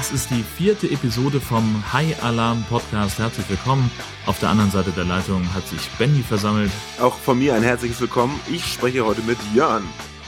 [0.00, 3.18] Das ist die vierte Episode vom High Alarm Podcast.
[3.18, 3.90] Herzlich willkommen.
[4.24, 6.70] Auf der anderen Seite der Leitung hat sich Benny versammelt.
[6.98, 8.40] Auch von mir ein herzliches Willkommen.
[8.50, 9.82] Ich spreche heute mit Jörn.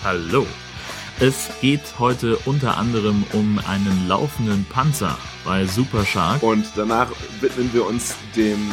[0.05, 0.47] Hallo.
[1.21, 6.43] Es geht heute unter anderem um einen laufenden Panzer bei Super Shark.
[6.43, 7.09] Und danach
[7.41, 8.73] widmen wir uns dem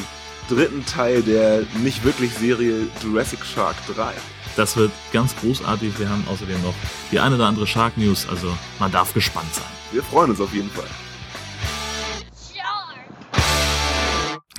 [0.50, 4.12] dritten Teil der nicht wirklich Serie Jurassic Shark 3.
[4.58, 5.98] Das wird ganz großartig.
[5.98, 6.76] Wir haben außerdem noch
[7.10, 9.79] die eine oder andere Shark News, also man darf gespannt sein.
[9.92, 10.86] Wir freuen uns auf jeden Fall.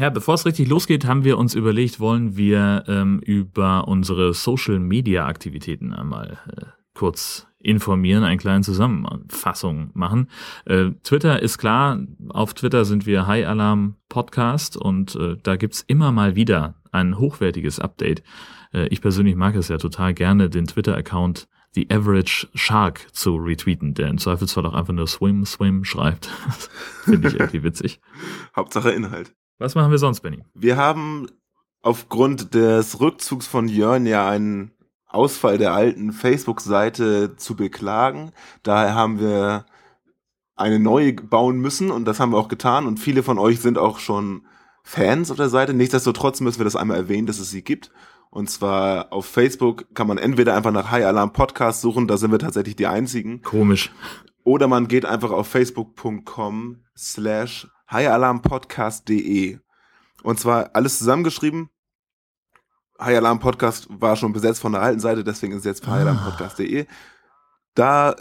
[0.01, 5.93] Ja, bevor es richtig losgeht, haben wir uns überlegt, wollen wir ähm, über unsere Social-Media-Aktivitäten
[5.93, 10.31] einmal äh, kurz informieren, eine kleine Zusammenfassung machen.
[10.65, 12.01] Äh, Twitter ist klar,
[12.31, 17.19] auf Twitter sind wir High Alarm Podcast und äh, da gibt's immer mal wieder ein
[17.19, 18.23] hochwertiges Update.
[18.73, 23.95] Äh, ich persönlich mag es ja total gerne, den Twitter-Account The Average Shark zu retweeten,
[23.95, 26.27] der im Zweifelsfall auch einfach nur Swim, Swim schreibt.
[27.05, 28.01] Finde ich irgendwie witzig.
[28.57, 29.35] Hauptsache Inhalt.
[29.59, 30.43] Was machen wir sonst, Benny?
[30.55, 31.29] Wir haben
[31.83, 34.73] aufgrund des Rückzugs von Jörn ja einen
[35.07, 38.33] Ausfall der alten Facebook-Seite zu beklagen.
[38.63, 39.67] Daher haben wir
[40.57, 43.79] eine neue bauen müssen und das haben wir auch getan und viele von euch sind
[43.79, 44.47] auch schon
[44.83, 45.75] Fans auf der Seite.
[45.75, 47.91] Nichtsdestotrotz müssen wir das einmal erwähnen, dass es sie gibt.
[48.31, 52.31] Und zwar auf Facebook kann man entweder einfach nach High Alarm Podcast suchen, da sind
[52.31, 53.43] wir tatsächlich die einzigen.
[53.43, 53.93] Komisch.
[54.45, 59.59] Oder man geht einfach auf facebook.com slash highalarmpodcast.de.
[60.23, 61.71] Und zwar alles zusammengeschrieben.
[63.01, 66.87] High Alarm Podcast war schon besetzt von der alten Seite, deswegen ist es jetzt highalarmpodcast.de.
[67.75, 68.15] Da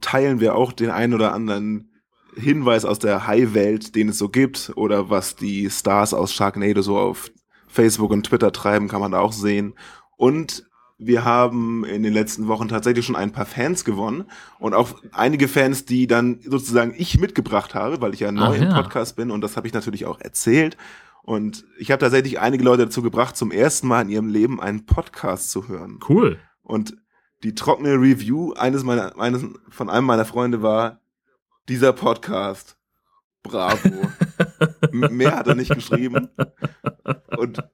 [0.00, 1.92] teilen wir auch den einen oder anderen
[2.34, 6.98] Hinweis aus der High-Welt, den es so gibt, oder was die Stars aus Sharknado so
[6.98, 7.30] auf
[7.72, 9.74] Facebook und Twitter treiben, kann man da auch sehen.
[10.16, 10.64] Und
[10.98, 14.24] wir haben in den letzten Wochen tatsächlich schon ein paar Fans gewonnen
[14.58, 18.62] und auch einige Fans, die dann sozusagen ich mitgebracht habe, weil ich ja neu Ach,
[18.62, 20.76] im Podcast bin und das habe ich natürlich auch erzählt.
[21.22, 24.86] Und ich habe tatsächlich einige Leute dazu gebracht, zum ersten Mal in ihrem Leben einen
[24.86, 25.98] Podcast zu hören.
[26.08, 26.38] Cool.
[26.62, 26.96] Und
[27.42, 31.00] die trockene Review eines meiner, eines von einem meiner Freunde war,
[31.68, 32.76] dieser Podcast
[33.42, 33.90] Bravo.
[34.90, 36.28] Mehr hat er nicht geschrieben.
[37.36, 37.58] Und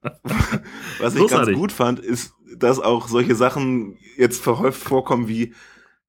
[1.01, 1.29] was ich Großartig.
[1.31, 5.55] ganz gut fand, ist, dass auch solche Sachen jetzt verhäuft vorkommen, wie,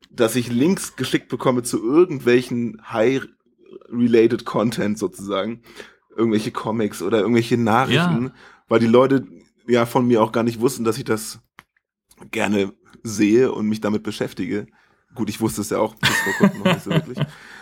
[0.09, 5.61] dass ich Links geschickt bekomme zu irgendwelchen high-related Content sozusagen.
[6.15, 8.33] Irgendwelche Comics oder irgendwelche Nachrichten, ja.
[8.67, 9.25] weil die Leute
[9.67, 11.39] ja von mir auch gar nicht wussten, dass ich das
[12.31, 12.73] gerne
[13.03, 14.67] sehe und mich damit beschäftige.
[15.19, 17.17] Gut, ich wusste es ja auch bis vor kurzem noch nicht so wirklich.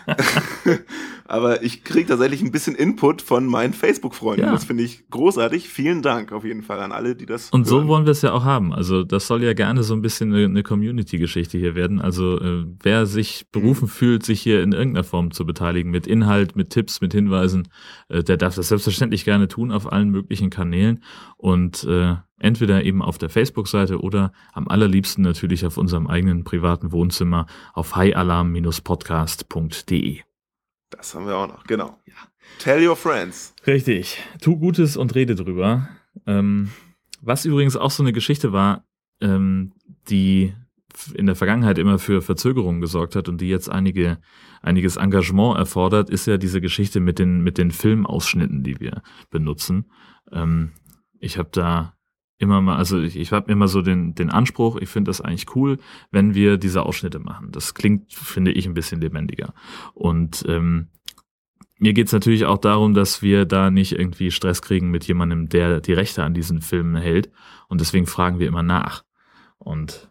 [1.24, 4.46] Aber ich kriege tatsächlich ein bisschen Input von meinen Facebook-Freunden.
[4.46, 4.52] Ja.
[4.52, 5.68] Das finde ich großartig.
[5.68, 7.50] Vielen Dank auf jeden Fall an alle, die das.
[7.50, 7.82] Und hören.
[7.82, 8.72] so wollen wir es ja auch haben.
[8.72, 12.00] Also das soll ja gerne so ein bisschen eine, eine Community-Geschichte hier werden.
[12.00, 13.90] Also äh, wer sich berufen mhm.
[13.90, 17.66] fühlt, sich hier in irgendeiner Form zu beteiligen, mit Inhalt, mit Tipps, mit Hinweisen,
[18.08, 21.02] äh, der darf das selbstverständlich gerne tun auf allen möglichen Kanälen.
[21.36, 26.92] Und äh, entweder eben auf der Facebook-Seite oder am allerliebsten natürlich auf unserem eigenen privaten
[26.92, 30.20] Wohnzimmer auf highalarm-podcast.de.
[30.90, 31.98] Das haben wir auch noch, genau.
[32.06, 32.14] Ja.
[32.58, 33.54] Tell your friends.
[33.66, 34.22] Richtig.
[34.40, 35.88] Tu Gutes und rede drüber.
[36.26, 36.70] Ähm,
[37.20, 38.84] was übrigens auch so eine Geschichte war,
[39.20, 39.72] ähm,
[40.08, 40.54] die
[41.14, 44.18] in der Vergangenheit immer für Verzögerungen gesorgt hat und die jetzt einige,
[44.62, 49.90] einiges Engagement erfordert, ist ja diese Geschichte mit den, mit den Filmausschnitten, die wir benutzen.
[50.32, 50.72] Ähm,
[51.20, 51.97] ich habe da
[52.38, 55.54] immer mal, also ich, ich habe immer so den, den Anspruch, ich finde das eigentlich
[55.56, 55.78] cool,
[56.10, 57.50] wenn wir diese Ausschnitte machen.
[57.50, 59.52] Das klingt, finde ich, ein bisschen lebendiger.
[59.94, 60.88] Und ähm,
[61.78, 65.80] mir geht's natürlich auch darum, dass wir da nicht irgendwie Stress kriegen mit jemandem, der
[65.80, 67.30] die Rechte an diesen Filmen hält.
[67.68, 69.04] Und deswegen fragen wir immer nach.
[69.58, 70.10] Und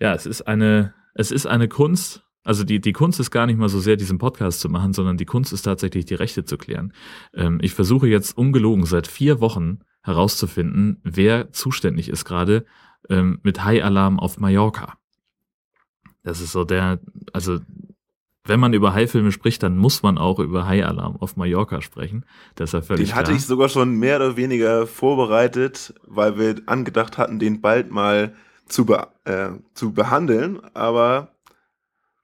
[0.00, 2.24] ja, es ist eine, es ist eine Kunst.
[2.44, 5.16] Also die, die Kunst ist gar nicht mal so sehr, diesen Podcast zu machen, sondern
[5.16, 6.92] die Kunst ist tatsächlich, die Rechte zu klären.
[7.34, 12.64] Ähm, ich versuche jetzt ungelogen seit vier Wochen herauszufinden, wer zuständig ist gerade
[13.08, 14.98] ähm, mit High Alarm auf Mallorca.
[16.22, 17.00] Das ist so der,
[17.32, 17.58] also
[18.44, 22.24] wenn man über High-Filme spricht, dann muss man auch über High Alarm auf Mallorca sprechen.
[22.56, 23.36] Das ist ja völlig Den hatte klar.
[23.36, 28.34] ich sogar schon mehr oder weniger vorbereitet, weil wir angedacht hatten, den bald mal
[28.66, 31.28] zu, be äh, zu behandeln, aber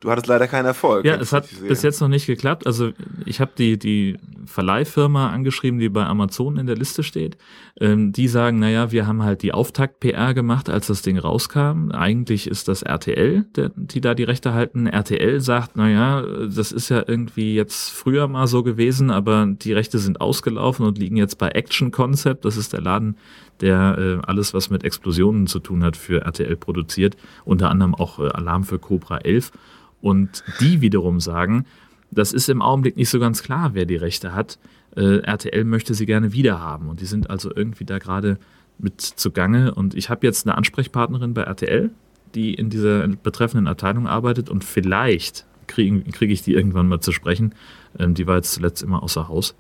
[0.00, 1.04] Du hattest leider keinen Erfolg.
[1.04, 2.68] Ja, es hat bis jetzt noch nicht geklappt.
[2.68, 2.92] Also
[3.26, 4.16] ich habe die, die
[4.46, 7.36] Verleihfirma angeschrieben, die bei Amazon in der Liste steht.
[7.80, 11.90] Ähm, die sagen, naja, wir haben halt die Auftakt-PR gemacht, als das Ding rauskam.
[11.90, 14.86] Eigentlich ist das RTL, der, die da die Rechte halten.
[14.86, 19.98] RTL sagt, naja, das ist ja irgendwie jetzt früher mal so gewesen, aber die Rechte
[19.98, 22.44] sind ausgelaufen und liegen jetzt bei Action Concept.
[22.44, 23.16] Das ist der Laden,
[23.60, 27.16] der äh, alles, was mit Explosionen zu tun hat, für RTL produziert.
[27.44, 29.50] Unter anderem auch äh, Alarm für Cobra 11.
[30.00, 31.64] Und die wiederum sagen,
[32.10, 34.58] das ist im Augenblick nicht so ganz klar, wer die Rechte hat.
[34.96, 38.38] Äh, RTL möchte sie gerne wiederhaben und die sind also irgendwie da gerade
[38.78, 39.74] mit zugange.
[39.74, 41.90] Und ich habe jetzt eine Ansprechpartnerin bei RTL,
[42.34, 47.12] die in dieser betreffenden Abteilung arbeitet und vielleicht kriege krieg ich die irgendwann mal zu
[47.12, 47.54] sprechen.
[47.98, 49.54] Ähm, die war jetzt zuletzt immer außer Haus.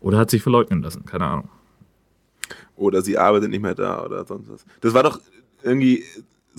[0.00, 1.48] Oder hat sich verleugnen lassen, keine Ahnung.
[2.76, 4.64] Oder sie arbeitet nicht mehr da oder sonst was.
[4.80, 5.20] Das war doch
[5.62, 6.04] irgendwie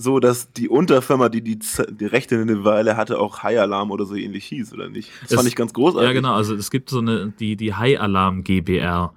[0.00, 4.06] so, dass die Unterfirma, die die, die Rechte eine Weile hatte, auch High Alarm oder
[4.06, 5.10] so ähnlich hieß, oder nicht?
[5.22, 6.08] Das es, fand ich ganz großartig.
[6.08, 6.34] Ja, genau.
[6.34, 9.14] Also es gibt so eine, die, die High Alarm GBR.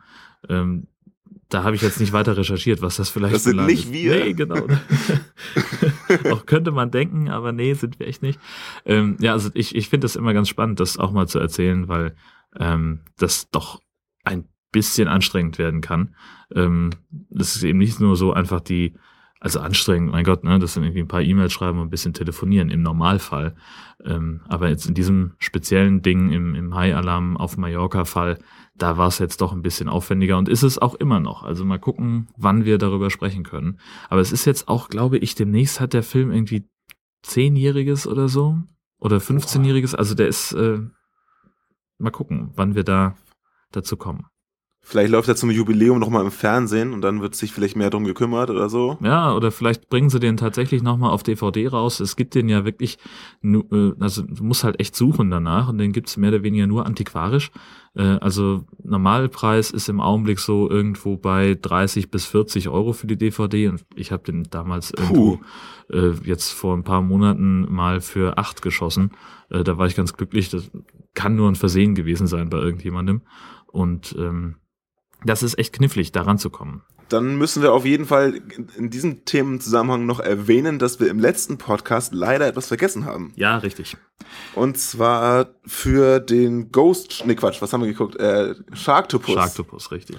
[0.50, 0.88] Ähm,
[1.50, 3.94] da habe ich jetzt nicht weiter recherchiert, was das vielleicht Das sind nicht ist.
[3.94, 4.26] wir.
[4.26, 4.56] Nee, genau.
[6.32, 8.40] auch könnte man denken, aber nee, sind wir echt nicht.
[8.86, 11.88] Ähm, ja, also ich, ich finde das immer ganz spannend, das auch mal zu erzählen,
[11.88, 12.16] weil
[12.60, 13.82] ähm, das doch
[14.24, 16.16] ein bisschen anstrengend werden kann.
[16.54, 16.90] Ähm,
[17.30, 18.94] das ist eben nicht nur so einfach die,
[19.44, 22.14] also anstrengend, mein Gott, ne, das sind irgendwie ein paar E-Mails schreiben und ein bisschen
[22.14, 23.56] telefonieren im Normalfall.
[24.06, 28.40] Ähm, aber jetzt in diesem speziellen Ding im, im High-Alarm auf Mallorca-Fall,
[28.74, 31.44] da war es jetzt doch ein bisschen aufwendiger und ist es auch immer noch.
[31.44, 33.80] Also mal gucken, wann wir darüber sprechen können.
[34.08, 36.64] Aber es ist jetzt auch, glaube ich, demnächst hat der Film irgendwie
[37.24, 38.60] zehnjähriges oder so
[38.98, 39.94] oder 15-jähriges.
[39.94, 40.80] Also der ist, äh,
[41.98, 43.18] mal gucken, wann wir da
[43.74, 44.26] dazu kommen.
[44.86, 48.04] Vielleicht läuft er zum Jubiläum nochmal im Fernsehen und dann wird sich vielleicht mehr drum
[48.04, 48.98] gekümmert oder so.
[49.02, 52.02] Ja, oder vielleicht bringen sie den tatsächlich nochmal auf DVD raus.
[52.02, 52.98] Es gibt den ja wirklich,
[53.44, 56.86] äh, also du musst halt echt suchen danach und den gibt's mehr oder weniger nur
[56.86, 57.50] antiquarisch.
[57.96, 63.18] Äh, also Normalpreis ist im Augenblick so irgendwo bei 30 bis 40 Euro für die
[63.18, 65.40] DVD und ich habe den damals irgendwo
[65.94, 69.12] äh, jetzt vor ein paar Monaten mal für acht geschossen.
[69.50, 70.50] da war ich ganz glücklich.
[70.50, 70.70] Das
[71.14, 73.22] kann nur ein Versehen gewesen sein bei irgendjemandem.
[73.68, 74.56] Und ähm,
[75.26, 76.82] das ist echt knifflig, da ranzukommen.
[77.10, 78.42] Dann müssen wir auf jeden Fall
[78.78, 83.34] in diesem Themenzusammenhang noch erwähnen, dass wir im letzten Podcast leider etwas vergessen haben.
[83.36, 83.98] Ja, richtig.
[84.56, 88.16] Und zwar für den Ghost, ne Quatsch, was haben wir geguckt?
[88.16, 89.36] Äh, Sharktopus.
[89.36, 90.18] Sharktopus, richtig.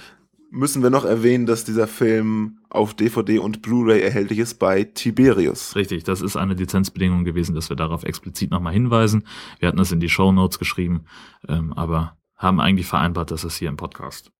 [0.50, 5.74] Müssen wir noch erwähnen, dass dieser Film auf DVD und Blu-ray erhältlich ist bei Tiberius.
[5.74, 9.26] Richtig, das ist eine Lizenzbedingung gewesen, dass wir darauf explizit nochmal hinweisen.
[9.58, 11.06] Wir hatten das in die Show Notes geschrieben,
[11.48, 14.30] ähm, aber haben eigentlich vereinbart, dass es hier im Podcast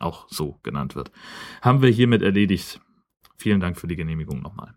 [0.00, 1.10] auch so genannt wird.
[1.62, 2.80] Haben wir hiermit erledigt.
[3.36, 4.74] Vielen Dank für die Genehmigung nochmal.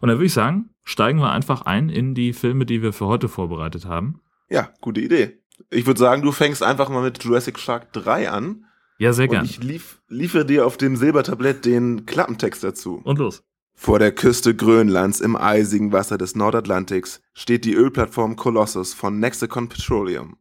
[0.00, 3.06] Und dann würde ich sagen, steigen wir einfach ein in die Filme, die wir für
[3.06, 4.20] heute vorbereitet haben.
[4.48, 5.38] Ja, gute Idee.
[5.70, 8.64] Ich würde sagen, du fängst einfach mal mit Jurassic Shark 3 an.
[8.98, 9.46] Ja, sehr gerne.
[9.46, 13.00] Ich lief, liefere dir auf dem Silbertablett den Klappentext dazu.
[13.04, 13.42] Und los.
[13.74, 19.70] Vor der Küste Grönlands im eisigen Wasser des Nordatlantiks steht die Ölplattform Colossus von Nexicon
[19.70, 20.36] Petroleum.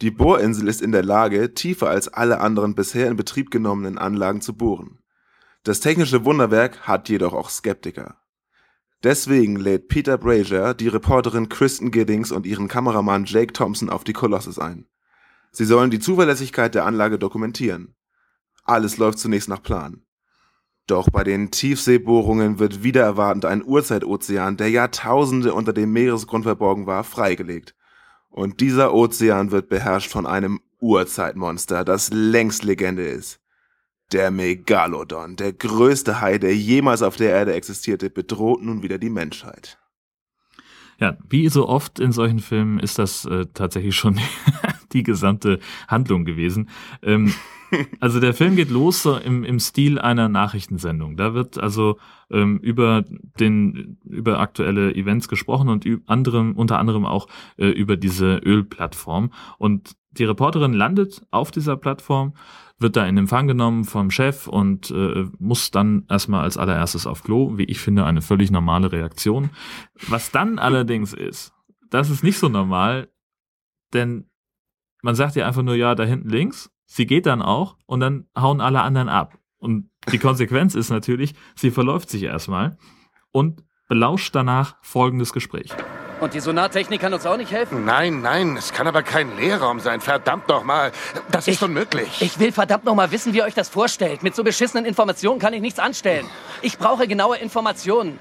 [0.00, 4.40] Die Bohrinsel ist in der Lage, tiefer als alle anderen bisher in Betrieb genommenen Anlagen
[4.40, 4.98] zu bohren.
[5.62, 8.16] Das technische Wunderwerk hat jedoch auch Skeptiker.
[9.02, 14.14] Deswegen lädt Peter Brazier die Reporterin Kristen Giddings und ihren Kameramann Jake Thompson auf die
[14.14, 14.86] Colossus ein.
[15.52, 17.94] Sie sollen die Zuverlässigkeit der Anlage dokumentieren.
[18.64, 20.02] Alles läuft zunächst nach Plan.
[20.86, 26.86] Doch bei den Tiefseebohrungen wird wieder erwartend ein Urzeitozean, der Jahrtausende unter dem Meeresgrund verborgen
[26.86, 27.74] war, freigelegt.
[28.30, 33.40] Und dieser Ozean wird beherrscht von einem Urzeitmonster, das längst Legende ist.
[34.12, 39.10] Der Megalodon, der größte Hai, der jemals auf der Erde existierte, bedroht nun wieder die
[39.10, 39.78] Menschheit.
[40.98, 44.20] Ja, wie so oft in solchen Filmen ist das äh, tatsächlich schon
[44.92, 46.68] die gesamte Handlung gewesen.
[47.02, 47.32] Ähm,
[48.00, 51.16] also der Film geht los so im, im Stil einer Nachrichtensendung.
[51.16, 51.98] Da wird also
[52.30, 53.04] ähm, über
[53.38, 59.32] den über aktuelle Events gesprochen und anderem, unter anderem auch äh, über diese Ölplattform.
[59.58, 62.34] Und die Reporterin landet auf dieser Plattform,
[62.78, 67.22] wird da in Empfang genommen vom Chef und äh, muss dann erstmal als allererstes auf
[67.22, 67.58] Klo.
[67.58, 69.50] Wie ich finde, eine völlig normale Reaktion.
[70.08, 71.52] Was dann allerdings ist,
[71.90, 73.08] das ist nicht so normal,
[73.92, 74.30] denn
[75.02, 76.70] man sagt ja einfach nur, ja, da hinten links.
[76.92, 79.38] Sie geht dann auch und dann hauen alle anderen ab.
[79.58, 82.78] Und die Konsequenz ist natürlich, sie verläuft sich erstmal
[83.30, 85.72] und belauscht danach folgendes Gespräch.
[86.18, 87.84] Und die Sonartechnik kann uns auch nicht helfen?
[87.84, 90.00] Nein, nein, es kann aber kein Leerraum sein.
[90.00, 90.90] Verdammt nochmal.
[91.30, 92.20] Das ist ich, unmöglich.
[92.22, 94.24] Ich will verdammt nochmal wissen, wie ihr euch das vorstellt.
[94.24, 96.26] Mit so beschissenen Informationen kann ich nichts anstellen.
[96.60, 98.18] Ich brauche genaue Informationen.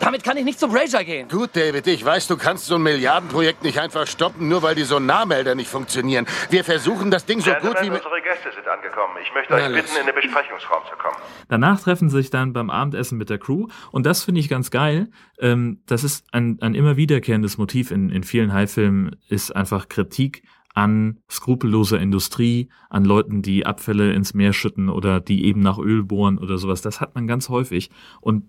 [0.00, 1.28] Damit kann ich nicht zum Brazier gehen.
[1.28, 4.84] Gut, David, ich weiß, du kannst so ein Milliardenprojekt nicht einfach stoppen, nur weil die
[4.84, 6.26] Sonarmelder nicht funktionieren.
[6.50, 7.90] Wir versuchen das Ding so Gentlemen, gut wie...
[7.90, 9.14] unsere Gäste sind angekommen.
[9.22, 11.16] Ich möchte euch bitten, in den Besprechungsraum zu kommen.
[11.48, 14.70] Danach treffen sie sich dann beim Abendessen mit der Crew und das finde ich ganz
[14.70, 15.08] geil.
[15.40, 20.42] Ähm, das ist ein, ein immer wiederkehrendes Motiv in, in vielen High-Filmen, ist einfach Kritik
[20.74, 26.04] an skrupelloser Industrie, an Leuten, die Abfälle ins Meer schütten oder die eben nach Öl
[26.04, 26.82] bohren oder sowas.
[26.82, 27.90] Das hat man ganz häufig.
[28.20, 28.44] Und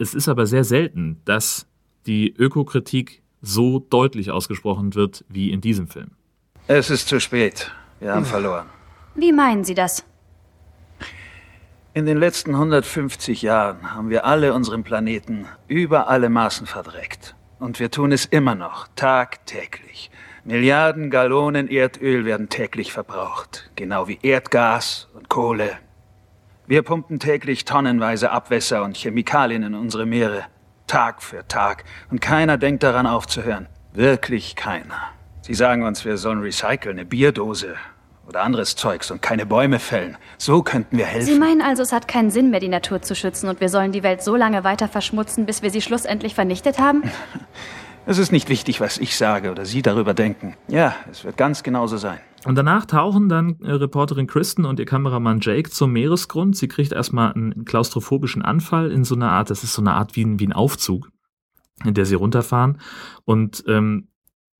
[0.00, 1.66] es ist aber sehr selten, dass
[2.06, 6.12] die Ökokritik so deutlich ausgesprochen wird wie in diesem Film.
[6.66, 7.70] Es ist zu spät.
[8.00, 8.66] Wir haben verloren.
[9.14, 10.04] Wie meinen Sie das?
[11.92, 17.34] In den letzten 150 Jahren haben wir alle unseren Planeten über alle Maßen verdreckt.
[17.58, 20.10] Und wir tun es immer noch, tagtäglich.
[20.44, 25.76] Milliarden Gallonen Erdöl werden täglich verbraucht, genau wie Erdgas und Kohle.
[26.70, 30.44] Wir pumpen täglich tonnenweise Abwässer und Chemikalien in unsere Meere,
[30.86, 33.66] Tag für Tag, und keiner denkt daran aufzuhören.
[33.92, 35.10] Wirklich keiner.
[35.42, 37.74] Sie sagen uns, wir sollen recyceln, eine Bierdose
[38.28, 40.16] oder anderes Zeugs und keine Bäume fällen.
[40.38, 41.26] So könnten wir helfen.
[41.26, 43.90] Sie meinen also, es hat keinen Sinn mehr, die Natur zu schützen und wir sollen
[43.90, 47.02] die Welt so lange weiter verschmutzen, bis wir sie schlussendlich vernichtet haben?
[48.10, 50.56] Es ist nicht wichtig, was ich sage oder Sie darüber denken.
[50.66, 52.18] Ja, es wird ganz genauso sein.
[52.44, 56.56] Und danach tauchen dann äh, Reporterin Kristen und ihr Kameramann Jake zum Meeresgrund.
[56.56, 60.16] Sie kriegt erstmal einen klaustrophobischen Anfall in so einer Art, das ist so eine Art
[60.16, 61.12] wie ein, wie ein Aufzug,
[61.84, 62.80] in der sie runterfahren.
[63.26, 64.08] Und ähm,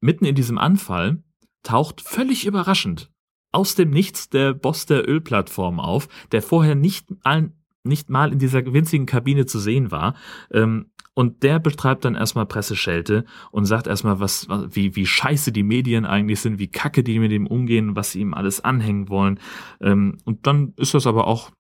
[0.01, 1.21] mitten in diesem Anfall
[1.65, 3.11] taucht völlig überraschend
[3.51, 7.51] aus dem Nichts der Boss der Ölplattform auf, der vorher nicht, all,
[7.83, 10.15] nicht mal in dieser winzigen Kabine zu sehen war.
[10.53, 15.63] Ähm, und der betreibt dann erstmal Presseschelte und sagt erstmal, was, wie, wie scheiße die
[15.63, 19.39] Medien eigentlich sind, wie kacke die mit ihm umgehen, was sie ihm alles anhängen wollen.
[19.83, 21.51] Ähm, und dann ist das aber auch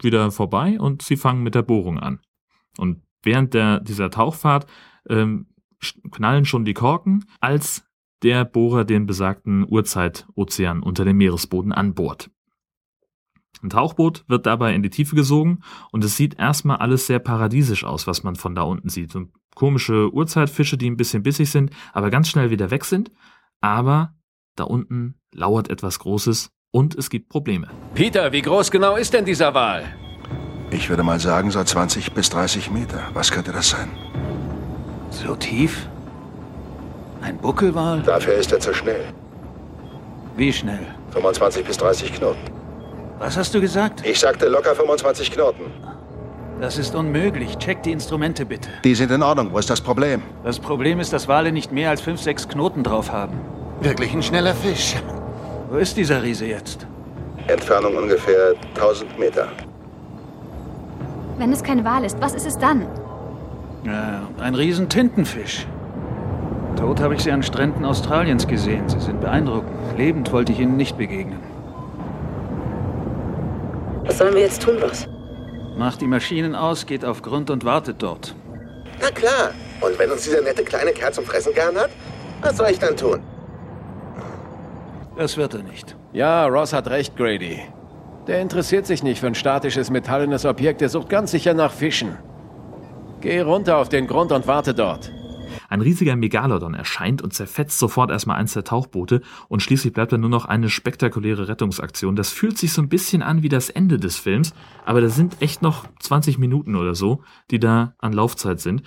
[0.00, 2.20] wieder vorbei und sie fangen mit der Bohrung an.
[2.78, 4.70] Und während der, dieser Tauchfahrt
[5.08, 5.48] ähm,
[6.12, 7.84] knallen schon die Korken, als
[8.22, 12.30] der Bohrer den besagten Urzeitozean unter dem Meeresboden anbohrt.
[13.62, 15.60] Ein Tauchboot wird dabei in die Tiefe gesogen
[15.92, 19.12] und es sieht erstmal alles sehr paradiesisch aus, was man von da unten sieht.
[19.12, 23.10] So komische Urzeitfische, die ein bisschen bissig sind, aber ganz schnell wieder weg sind.
[23.60, 24.14] Aber
[24.56, 27.68] da unten lauert etwas Großes und es gibt Probleme.
[27.94, 29.84] Peter, wie groß genau ist denn dieser Wal?
[30.70, 33.08] Ich würde mal sagen, so 20 bis 30 Meter.
[33.12, 33.90] Was könnte das sein?
[35.10, 35.88] So tief?
[37.20, 38.02] Ein Buckelwal?
[38.02, 39.12] Dafür ist er zu schnell.
[40.36, 40.86] Wie schnell?
[41.10, 42.59] 25 bis 30 Knoten.
[43.20, 44.04] Was hast du gesagt?
[44.06, 45.70] Ich sagte locker 25 Knoten.
[46.58, 47.58] Das ist unmöglich.
[47.58, 48.70] Check die Instrumente bitte.
[48.82, 49.52] Die sind in Ordnung.
[49.52, 50.22] Wo ist das Problem?
[50.42, 53.38] Das Problem ist, dass Wale nicht mehr als 5, 6 Knoten drauf haben.
[53.82, 54.96] Wirklich ein schneller Fisch.
[55.70, 56.86] Wo ist dieser Riese jetzt?
[57.46, 59.48] Entfernung ungefähr 1000 Meter.
[61.36, 62.86] Wenn es kein Wal ist, was ist es dann?
[63.84, 65.66] Ja, ein Riesentintenfisch.
[66.76, 68.88] Tot habe ich sie an Stränden Australiens gesehen.
[68.88, 69.72] Sie sind beeindruckend.
[69.98, 71.59] Lebend wollte ich ihnen nicht begegnen.
[74.10, 75.06] Was sollen wir jetzt tun, Ross?
[75.76, 78.34] Macht die Maschinen aus, geht auf Grund und wartet dort.
[79.00, 79.52] Na klar.
[79.80, 81.90] Und wenn uns dieser nette kleine Kerl zum Fressen gern hat,
[82.42, 83.20] was soll ich dann tun?
[85.16, 85.94] Das wird er nicht.
[86.12, 87.60] Ja, Ross hat recht, Grady.
[88.26, 92.18] Der interessiert sich nicht für ein statisches, metallenes Objekt, der sucht ganz sicher nach Fischen.
[93.20, 95.12] Geh runter auf den Grund und warte dort.
[95.70, 100.20] Ein riesiger Megalodon erscheint und zerfetzt sofort erstmal eins der Tauchboote und schließlich bleibt dann
[100.20, 102.16] nur noch eine spektakuläre Rettungsaktion.
[102.16, 104.52] Das fühlt sich so ein bisschen an wie das Ende des Films,
[104.84, 107.22] aber da sind echt noch 20 Minuten oder so,
[107.52, 108.82] die da an Laufzeit sind.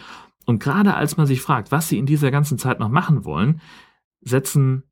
[0.45, 3.61] Und gerade als man sich fragt, was sie in dieser ganzen Zeit noch machen wollen,
[4.19, 4.83] setzen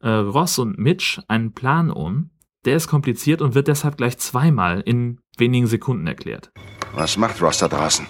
[0.00, 2.30] äh, Ross und Mitch einen Plan um.
[2.64, 6.52] Der ist kompliziert und wird deshalb gleich zweimal in wenigen Sekunden erklärt.
[6.94, 8.06] Was macht Ross da draußen?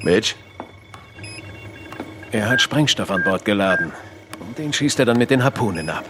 [0.00, 0.36] Mitch?
[2.30, 3.90] Er hat Sprengstoff an Bord geladen.
[4.38, 6.04] Und den schießt er dann mit den Harpunen ab.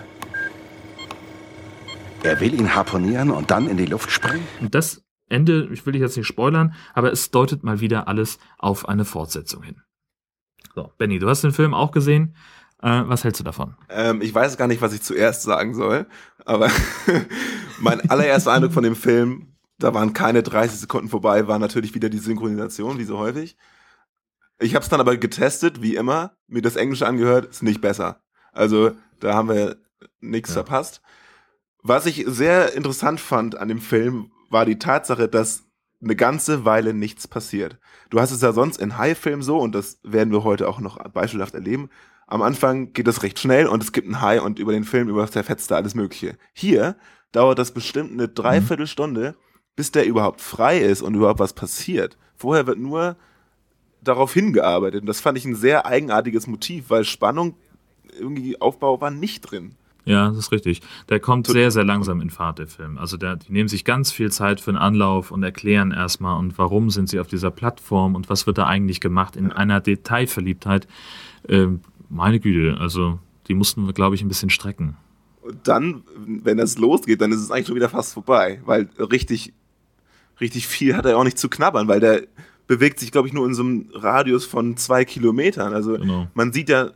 [2.25, 4.47] Er will ihn harponieren und dann in die Luft springen?
[4.61, 8.41] Und das Ende, ich will dich jetzt nicht spoilern, aber es deutet mal wieder alles
[8.59, 9.83] auf eine Fortsetzung hin.
[10.75, 12.35] So, Benny, du hast den Film auch gesehen.
[12.83, 13.77] Äh, was hältst du davon?
[13.89, 16.07] Ähm, ich weiß gar nicht, was ich zuerst sagen soll,
[16.45, 16.69] aber
[17.79, 22.09] mein allererster Eindruck von dem Film, da waren keine 30 Sekunden vorbei, war natürlich wieder
[22.09, 23.57] die Synchronisation, wie so häufig.
[24.61, 28.23] Ich habe es dann aber getestet, wie immer, mir das Englische angehört, ist nicht besser.
[28.53, 29.77] Also da haben wir
[30.21, 30.55] nichts ja.
[30.55, 31.01] verpasst.
[31.83, 35.65] Was ich sehr interessant fand an dem Film, war die Tatsache, dass
[36.03, 37.79] eine ganze Weile nichts passiert.
[38.11, 40.97] Du hast es ja sonst in High-Filmen so, und das werden wir heute auch noch
[41.11, 41.91] beispielhaft erleben.
[42.27, 45.09] Am Anfang geht das recht schnell und es gibt ein High und über den Film,
[45.09, 46.37] über das zerfetzt da alles Mögliche.
[46.53, 46.97] Hier
[47.33, 49.35] dauert das bestimmt eine Dreiviertelstunde,
[49.77, 52.19] bis der überhaupt frei ist und überhaupt was passiert.
[52.37, 53.17] Vorher wird nur
[54.09, 55.03] darauf hingearbeitet.
[55.03, 57.55] Und das fand ich ein sehr eigenartiges Motiv, weil Spannung,
[58.19, 59.75] irgendwie Aufbau war nicht drin.
[60.09, 60.81] Ja, das ist richtig.
[61.11, 62.97] Der kommt sehr, sehr langsam in Fahrt, der Film.
[62.97, 66.57] Also der, die nehmen sich ganz viel Zeit für einen Anlauf und erklären erstmal und
[66.57, 70.89] warum sind sie auf dieser Plattform und was wird da eigentlich gemacht in einer Detailverliebtheit.
[71.47, 71.67] Äh,
[72.09, 74.97] meine Güte, also die mussten wir, glaube ich, ein bisschen strecken.
[75.43, 79.53] Und dann, wenn das losgeht, dann ist es eigentlich schon wieder fast vorbei, weil richtig,
[80.41, 82.23] richtig viel hat er auch nicht zu knabbern, weil der
[82.69, 85.73] bewegt sich, glaube ich, nur in so einem Radius von zwei Kilometern.
[85.75, 86.29] Also Genau.
[86.35, 86.91] man sieht ja,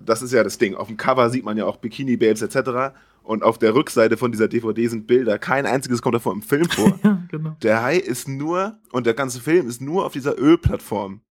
[0.00, 2.94] das ist ja das Ding, auf dem Cover sieht man ja auch Bikini-Babes etc.
[3.22, 5.38] Und auf der Rückseite von dieser DVD sind Bilder.
[5.38, 6.98] Kein einziges kommt davon im Film vor.
[7.02, 7.56] Ja, genau.
[7.62, 11.22] Der Hai ist nur, und der ganze Film ist nur auf dieser Ölplattform.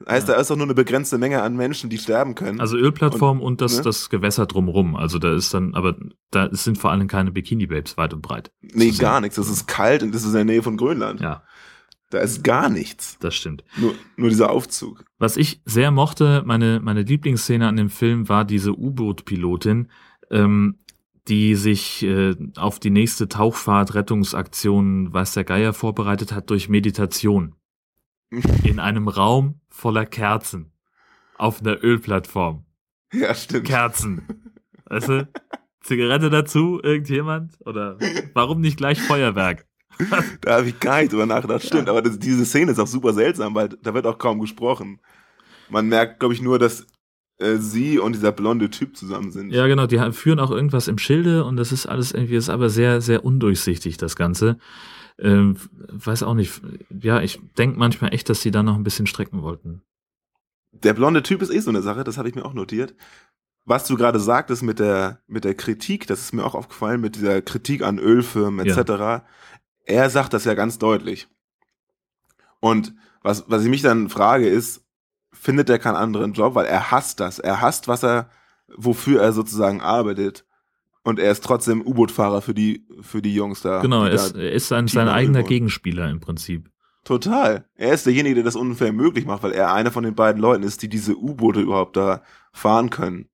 [0.00, 2.60] Das heißt, da ist auch nur eine begrenzte Menge an Menschen, die sterben können.
[2.60, 3.82] Also Ölplattform und, das, ne?
[3.82, 4.94] das Gewässer drumrum.
[4.94, 5.96] Also da ist dann, aber
[6.30, 8.52] da sind vor allem keine Bikini-Babes weit und breit.
[8.60, 9.36] nee, gar nichts.
[9.36, 11.20] Das ist kalt und das ist in der Nähe von Grönland.
[11.20, 11.42] Ja,
[12.10, 13.18] Da ist gar nichts.
[13.20, 13.64] das stimmt.
[13.76, 15.04] Nur, nur dieser Aufzug.
[15.18, 19.88] Was ich sehr mochte, meine, meine Lieblingsszene an dem Film war diese U-Boot-Pilotin,
[20.30, 20.78] ähm,
[21.28, 27.54] die sich äh, auf die nächste Tauchfahrt, Rettungsaktion, weiß der Geier, vorbereitet hat durch Meditation.
[28.64, 30.72] In einem Raum voller Kerzen.
[31.36, 32.64] Auf einer Ölplattform.
[33.12, 33.66] Ja, stimmt.
[33.66, 34.22] Kerzen.
[34.86, 35.28] Weißt du?
[35.80, 37.52] Zigarette dazu, irgendjemand?
[37.64, 37.98] Oder
[38.34, 39.67] warum nicht gleich Feuerwerk?
[40.40, 41.64] Da habe ich gar nicht drüber nachgedacht.
[41.64, 45.00] Stimmt, aber das, diese Szene ist auch super seltsam, weil da wird auch kaum gesprochen.
[45.68, 46.86] Man merkt, glaube ich, nur, dass
[47.38, 49.52] äh, sie und dieser blonde Typ zusammen sind.
[49.52, 52.68] Ja, genau, die führen auch irgendwas im Schilde und das ist alles irgendwie, ist aber
[52.70, 54.58] sehr, sehr undurchsichtig, das Ganze.
[55.18, 55.56] Ähm,
[55.88, 56.60] weiß auch nicht.
[57.00, 59.82] Ja, ich denke manchmal echt, dass sie da noch ein bisschen strecken wollten.
[60.72, 62.94] Der blonde Typ ist eh so eine Sache, das habe ich mir auch notiert.
[63.64, 67.16] Was du gerade sagtest mit der, mit der Kritik, das ist mir auch aufgefallen, mit
[67.16, 69.24] dieser Kritik an Ölfirmen etc.
[69.88, 71.28] Er sagt das ja ganz deutlich.
[72.60, 74.84] Und was, was ich mich dann frage ist,
[75.32, 77.38] findet er keinen anderen Job, weil er hasst das.
[77.38, 78.30] Er hasst, was er,
[78.76, 80.44] wofür er sozusagen arbeitet.
[81.04, 83.80] Und er ist trotzdem U-Boot-Fahrer für die, für die Jungs da.
[83.80, 85.48] Genau, er ist, er ist sein, sein eigener Ölboot.
[85.48, 86.70] Gegenspieler im Prinzip.
[87.04, 87.64] Total.
[87.74, 90.64] Er ist derjenige, der das unfair möglich macht, weil er einer von den beiden Leuten
[90.64, 93.30] ist, die diese U-Boote überhaupt da fahren können.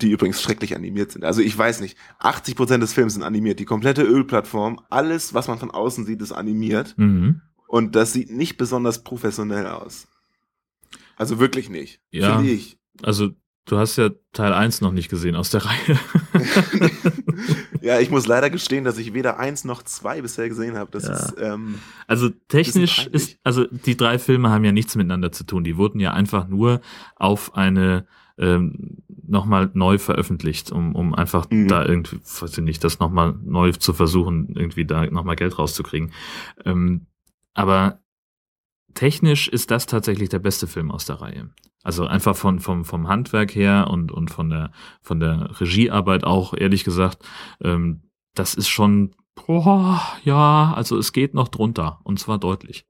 [0.00, 1.24] Die übrigens schrecklich animiert sind.
[1.24, 3.58] Also ich weiß nicht, 80% des Films sind animiert.
[3.58, 6.94] Die komplette Ölplattform, alles, was man von außen sieht, ist animiert.
[6.96, 7.40] Mhm.
[7.66, 10.06] Und das sieht nicht besonders professionell aus.
[11.16, 12.00] Also wirklich nicht.
[12.10, 12.36] Ja.
[12.36, 12.78] Finde ich.
[13.02, 13.30] Also,
[13.66, 15.98] du hast ja Teil 1 noch nicht gesehen aus der Reihe.
[17.80, 20.90] Ja, ich muss leider gestehen, dass ich weder eins noch zwei bisher gesehen habe.
[20.90, 21.12] Das Ja.
[21.14, 25.64] ist, ähm, Also technisch ist, also die drei Filme haben ja nichts miteinander zu tun.
[25.64, 26.80] Die wurden ja einfach nur
[27.16, 31.68] auf eine ähm, nochmal neu veröffentlicht, um, um einfach Mhm.
[31.68, 36.12] da irgendwie, weiß ich nicht, das nochmal neu zu versuchen, irgendwie da nochmal Geld rauszukriegen.
[36.64, 37.06] Ähm,
[37.54, 38.00] aber
[38.94, 41.50] technisch ist das tatsächlich der beste Film aus der Reihe.
[41.82, 46.54] Also einfach von, vom, vom Handwerk her und, und von der, von der Regiearbeit auch,
[46.54, 47.24] ehrlich gesagt,
[47.62, 48.02] ähm,
[48.34, 52.86] das ist schon, boah, ja, also es geht noch drunter und zwar deutlich.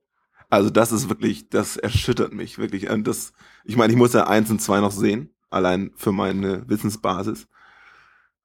[0.51, 2.89] Also das ist wirklich, das erschüttert mich wirklich.
[2.89, 3.33] Und das,
[3.65, 7.49] ich meine, ich muss ja eins und zwei noch sehen, allein für meine Wissensbasis.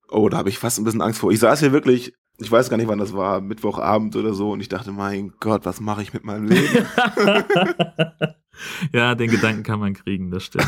[0.10, 1.32] Oh, da habe ich fast ein bisschen Angst vor.
[1.32, 4.60] Ich saß hier wirklich, ich weiß gar nicht, wann das war, Mittwochabend oder so, und
[4.60, 6.86] ich dachte, mein Gott, was mache ich mit meinem Leben?
[8.94, 10.68] ja, den Gedanken kann man kriegen, das stimmt.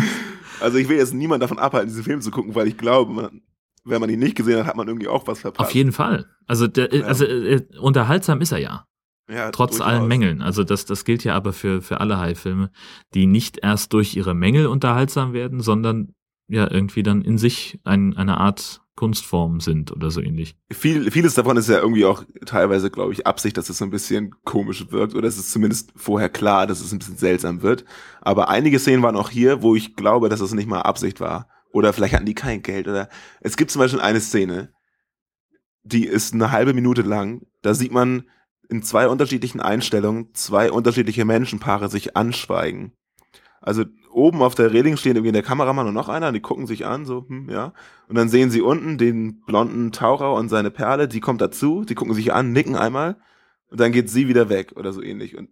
[0.60, 3.42] also ich will jetzt niemand davon abhalten, diesen Film zu gucken, weil ich glaube, man,
[3.84, 5.68] wenn man ihn nicht gesehen hat, hat man irgendwie auch was verpasst.
[5.68, 6.26] Auf jeden Fall.
[6.46, 8.86] Also, der, also äh, unterhaltsam ist er ja.
[9.28, 9.86] Ja, Trotz durchaus.
[9.86, 10.42] allen Mängeln.
[10.42, 12.70] Also das, das gilt ja aber für, für alle High-Filme,
[13.14, 16.14] die nicht erst durch ihre Mängel unterhaltsam werden, sondern
[16.48, 20.56] ja irgendwie dann in sich ein, eine Art Kunstform sind oder so ähnlich.
[20.70, 23.90] Viel, vieles davon ist ja irgendwie auch teilweise, glaube ich, Absicht, dass es so ein
[23.90, 27.84] bisschen komisch wirkt oder es ist zumindest vorher klar, dass es ein bisschen seltsam wird.
[28.20, 31.48] Aber einige Szenen waren auch hier, wo ich glaube, dass es nicht mal Absicht war.
[31.72, 33.08] Oder vielleicht hatten die kein Geld oder
[33.40, 34.72] es gibt zum Beispiel eine Szene,
[35.82, 37.42] die ist eine halbe Minute lang.
[37.62, 38.28] Da sieht man
[38.74, 42.92] in zwei unterschiedlichen Einstellungen zwei unterschiedliche Menschenpaare sich anschweigen.
[43.60, 46.84] Also oben auf der Reling stehen irgendwie der Kameramann und noch einer, die gucken sich
[46.84, 47.72] an, so, hm, ja.
[48.08, 51.94] Und dann sehen sie unten den blonden Taucher und seine Perle, die kommt dazu, die
[51.94, 53.16] gucken sich an, nicken einmal
[53.70, 55.36] und dann geht sie wieder weg oder so ähnlich.
[55.36, 55.50] Und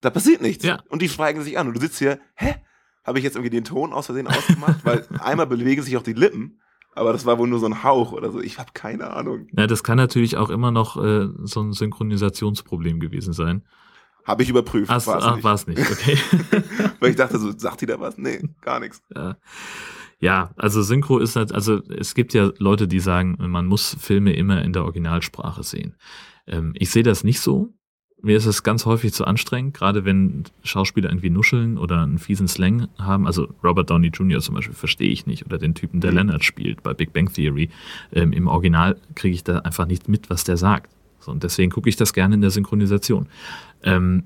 [0.00, 0.64] da passiert nichts.
[0.64, 0.82] Ja.
[0.88, 1.68] Und die schweigen sich an.
[1.68, 2.56] Und du sitzt hier, hä?
[3.04, 4.84] Habe ich jetzt irgendwie den Ton aus Versehen ausgemacht?
[4.84, 6.60] Weil einmal bewegen sich auch die Lippen,
[6.94, 8.40] aber das war wohl nur so ein Hauch oder so.
[8.40, 9.48] Ich habe keine Ahnung.
[9.56, 13.62] Ja, das kann natürlich auch immer noch äh, so ein Synchronisationsproblem gewesen sein.
[14.24, 14.90] Habe ich überprüft.
[14.90, 15.44] Ach, war's ach nicht.
[15.44, 16.16] war es nicht, okay.
[17.00, 18.16] Weil ich dachte so, sagt die da was?
[18.16, 19.02] Nee, gar nichts.
[19.14, 19.36] Ja.
[20.20, 24.32] Ja, also Synchro ist halt, also es gibt ja Leute, die sagen, man muss Filme
[24.32, 25.96] immer in der Originalsprache sehen.
[26.46, 27.74] Ähm, ich sehe das nicht so.
[28.24, 32.48] Mir ist es ganz häufig zu anstrengend, gerade wenn Schauspieler irgendwie nuscheln oder einen fiesen
[32.48, 33.26] Slang haben.
[33.26, 34.40] Also Robert Downey Jr.
[34.40, 35.44] zum Beispiel verstehe ich nicht.
[35.44, 36.16] Oder den Typen, der Mhm.
[36.16, 37.68] Leonard spielt bei Big Bang Theory.
[38.12, 40.90] Ähm, Im Original kriege ich da einfach nicht mit, was der sagt.
[41.20, 43.28] So, und deswegen gucke ich das gerne in der Synchronisation.
[43.82, 44.24] Ähm,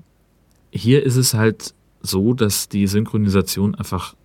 [0.71, 4.15] hier ist es halt so, dass die Synchronisation einfach,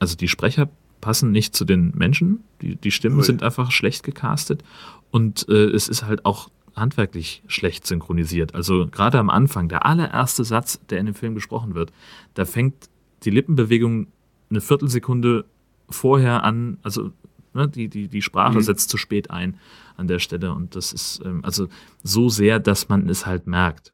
[0.00, 0.68] also die Sprecher
[1.00, 3.24] passen nicht zu den Menschen, die, die Stimmen Ui.
[3.24, 4.64] sind einfach schlecht gecastet
[5.12, 8.54] und äh, es ist halt auch handwerklich schlecht synchronisiert.
[8.54, 11.92] Also gerade am Anfang, der allererste Satz, der in dem Film gesprochen wird,
[12.34, 12.90] da fängt
[13.22, 14.08] die Lippenbewegung
[14.50, 15.46] eine Viertelsekunde
[15.88, 17.12] vorher an, also
[17.54, 18.62] ne, die, die, die Sprache mhm.
[18.62, 19.58] setzt zu spät ein
[19.96, 20.52] an der Stelle.
[20.52, 21.68] Und das ist ähm, also
[22.02, 23.92] so sehr, dass man es halt merkt.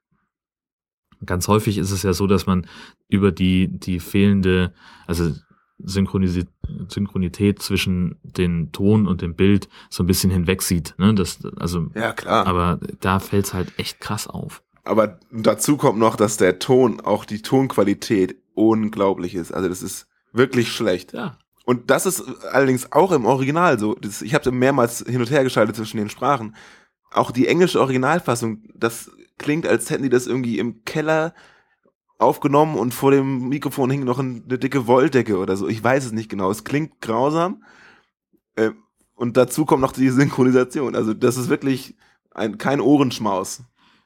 [1.24, 2.66] Ganz häufig ist es ja so, dass man
[3.08, 4.72] über die, die fehlende,
[5.06, 5.32] also
[5.78, 10.94] Synchronität zwischen den Ton und dem Bild so ein bisschen hinweg sieht.
[10.98, 11.14] Ne?
[11.14, 12.46] Das, also, ja, klar.
[12.46, 14.62] Aber da fällt es halt echt krass auf.
[14.84, 19.52] Aber dazu kommt noch, dass der Ton, auch die Tonqualität unglaublich ist.
[19.52, 21.12] Also das ist wirklich schlecht.
[21.12, 21.38] Ja.
[21.64, 23.94] Und das ist allerdings auch im Original so.
[23.94, 26.56] Das, ich habe mehrmals hin und her geschaltet zwischen den Sprachen.
[27.12, 31.34] Auch die englische Originalfassung, das klingt, als hätten die das irgendwie im Keller
[32.22, 35.68] aufgenommen und vor dem Mikrofon hing noch eine dicke Wolldecke oder so.
[35.68, 36.50] Ich weiß es nicht genau.
[36.50, 37.62] Es klingt grausam.
[38.56, 38.70] Äh,
[39.14, 40.96] und dazu kommt noch die Synchronisation.
[40.96, 41.96] Also das ist wirklich
[42.30, 43.62] ein, kein Ohrenschmaus.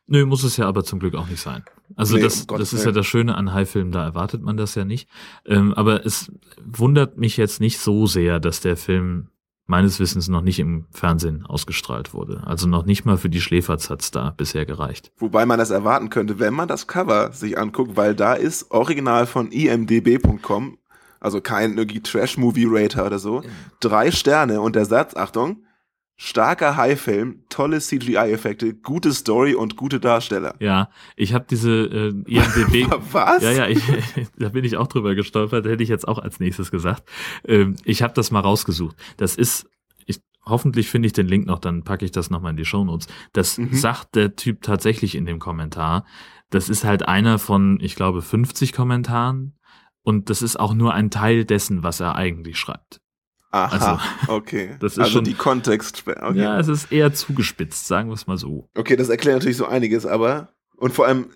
[0.07, 1.65] Nö, muss es ja aber zum Glück auch nicht sein.
[1.95, 4.75] Also nee, das, um das ist ja das Schöne an High-Filmen, da erwartet man das
[4.75, 5.09] ja nicht.
[5.45, 6.33] Ähm, aber es
[6.65, 9.29] wundert mich jetzt nicht so sehr, dass der Film
[9.67, 12.43] meines Wissens noch nicht im Fernsehen ausgestrahlt wurde.
[12.47, 15.13] Also noch nicht mal für die Schläferz hat's da bisher gereicht.
[15.19, 19.27] Wobei man das erwarten könnte, wenn man das Cover sich anguckt, weil da ist original
[19.27, 20.79] von imdb.com,
[21.21, 23.43] also kein irgendwie Trash-Movie-Rater oder so,
[23.81, 25.66] drei Sterne und der Satz, Achtung,
[26.17, 30.55] starker High-Film, tolle CGI-Effekte, gute Story und gute Darsteller.
[30.61, 32.91] Ja, ich habe diese äh, IMDb.
[33.13, 33.43] Was?
[33.43, 33.83] Ja, ja, ich,
[34.39, 35.67] da bin ich auch drüber gestolpert.
[35.67, 37.05] Hätte ich jetzt auch als nächstes gesagt.
[37.47, 38.97] Ähm, ich habe das mal rausgesucht.
[39.19, 39.69] Das ist
[40.07, 43.09] ich, hoffentlich finde ich den Link noch, dann packe ich das nochmal in die Shownotes.
[43.33, 43.75] Das mhm.
[43.75, 46.07] sagt der Typ tatsächlich in dem Kommentar.
[46.49, 49.59] Das ist halt einer von, ich glaube, 50 Kommentaren.
[50.03, 53.01] Und das ist auch nur ein Teil dessen, was er eigentlich schreibt.
[53.65, 54.71] Aha, also, okay.
[54.81, 56.05] Das ist also schon, die Kontext.
[56.07, 56.39] Okay.
[56.39, 58.69] Ja, es ist eher zugespitzt, sagen wir es mal so.
[58.77, 61.27] Okay, das erklärt natürlich so einiges, aber und vor allem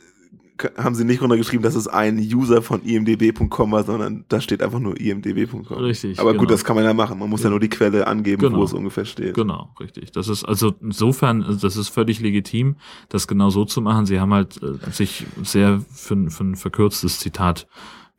[0.77, 4.79] haben sie nicht runtergeschrieben, dass es ein User von imdb.com war, sondern da steht einfach
[4.79, 5.79] nur imdb.com.
[5.79, 6.19] Richtig.
[6.19, 6.43] Aber genau.
[6.43, 7.19] gut, das kann man ja machen.
[7.19, 8.59] Man muss ja, ja nur die Quelle angeben, genau.
[8.59, 9.35] wo es ungefähr steht.
[9.35, 10.13] Genau, richtig.
[10.13, 12.77] Das ist also insofern, das ist völlig legitim,
[13.09, 14.07] das genau so zu machen.
[14.07, 17.67] Sie haben halt äh, sich sehr für, für ein verkürztes Zitat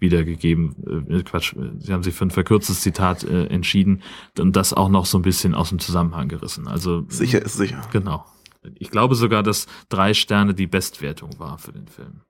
[0.01, 1.07] wiedergegeben.
[1.09, 4.01] Äh, Quatsch, sie haben sich für ein verkürztes Zitat äh, entschieden
[4.37, 6.67] und das auch noch so ein bisschen aus dem Zusammenhang gerissen.
[6.67, 7.81] Also sicher ist sicher.
[7.93, 8.25] Genau.
[8.75, 12.21] Ich glaube sogar, dass drei Sterne die Bestwertung war für den Film.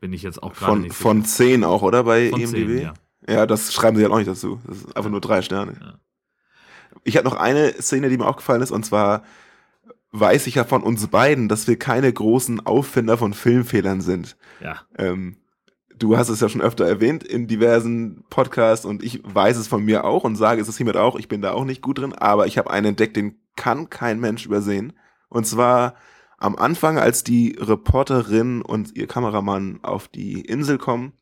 [0.00, 1.02] Bin ich jetzt auch gerade von, nicht sicher.
[1.02, 2.04] Von zehn auch, oder?
[2.04, 2.66] Bei von EMDB?
[2.66, 2.94] 10, ja.
[3.28, 4.60] ja, das schreiben sie ja auch nicht dazu.
[4.66, 5.74] Das ist einfach nur drei Sterne.
[5.80, 5.94] Ja.
[7.04, 9.22] Ich hatte noch eine Szene, die mir aufgefallen ist, und zwar
[10.12, 14.36] weiß ich ja von uns beiden, dass wir keine großen Auffinder von Filmfehlern sind.
[14.60, 14.80] Ja.
[14.98, 15.36] Ähm,
[16.00, 19.84] du hast es ja schon öfter erwähnt in diversen Podcasts und ich weiß es von
[19.84, 22.14] mir auch und sage es ist hiermit auch, ich bin da auch nicht gut drin,
[22.14, 24.94] aber ich habe einen entdeckt, den kann kein Mensch übersehen.
[25.28, 25.94] Und zwar
[26.38, 31.12] am Anfang, als die Reporterin und ihr Kameramann auf die Insel kommen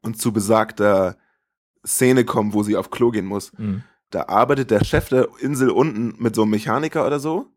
[0.00, 1.16] und zu besagter
[1.84, 3.82] Szene kommen, wo sie auf Klo gehen muss, mhm.
[4.10, 7.48] da arbeitet der Chef der Insel unten mit so einem Mechaniker oder so.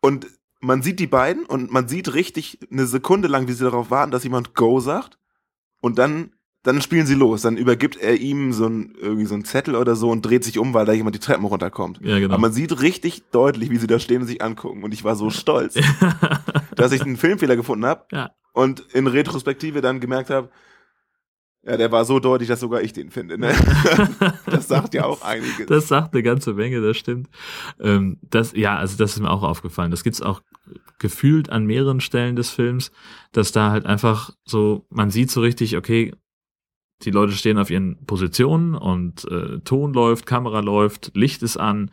[0.00, 0.28] Und
[0.62, 4.12] man sieht die beiden und man sieht richtig eine Sekunde lang, wie sie darauf warten,
[4.12, 5.18] dass jemand Go sagt.
[5.80, 6.30] Und dann,
[6.62, 7.42] dann spielen sie los.
[7.42, 10.60] Dann übergibt er ihm so ein, irgendwie so ein Zettel oder so und dreht sich
[10.60, 11.98] um, weil da jemand die Treppen runterkommt.
[12.02, 12.34] Ja, genau.
[12.34, 14.84] Aber man sieht richtig deutlich, wie sie da stehen und sich angucken.
[14.84, 15.74] Und ich war so stolz,
[16.76, 18.04] dass ich einen Filmfehler gefunden habe.
[18.12, 18.30] Ja.
[18.52, 20.48] Und in Retrospektive dann gemerkt habe,
[21.64, 23.38] ja, der war so deutlich, dass sogar ich den finde.
[23.38, 23.52] Ne?
[24.46, 25.66] das sagt ja auch einiges.
[25.66, 27.28] Das sagt eine ganze Menge, das stimmt.
[27.80, 29.90] Ähm, das, ja, also das ist mir auch aufgefallen.
[29.92, 30.42] Das gibt's auch
[31.02, 32.92] gefühlt an mehreren Stellen des Films,
[33.32, 36.14] dass da halt einfach so, man sieht so richtig, okay,
[37.02, 41.90] die Leute stehen auf ihren Positionen und äh, Ton läuft, Kamera läuft, Licht ist an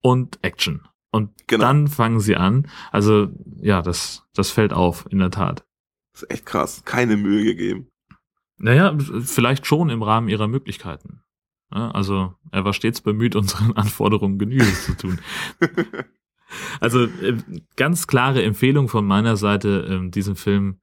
[0.00, 0.86] und Action.
[1.10, 1.64] Und genau.
[1.64, 2.68] dann fangen sie an.
[2.90, 3.28] Also
[3.60, 5.64] ja, das, das fällt auf, in der Tat.
[6.12, 6.82] Das ist echt krass.
[6.84, 7.88] Keine Mühe gegeben.
[8.56, 11.22] Naja, vielleicht schon im Rahmen ihrer Möglichkeiten.
[11.70, 15.20] Also er war stets bemüht, unseren Anforderungen Genüge zu tun.
[16.80, 17.36] also äh,
[17.76, 20.80] ganz klare Empfehlung von meiner Seite, äh, diesen Film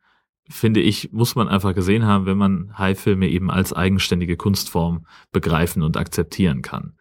[0.49, 5.81] finde ich, muss man einfach gesehen haben, wenn man High-Filme eben als eigenständige Kunstform begreifen
[5.81, 6.93] und akzeptieren kann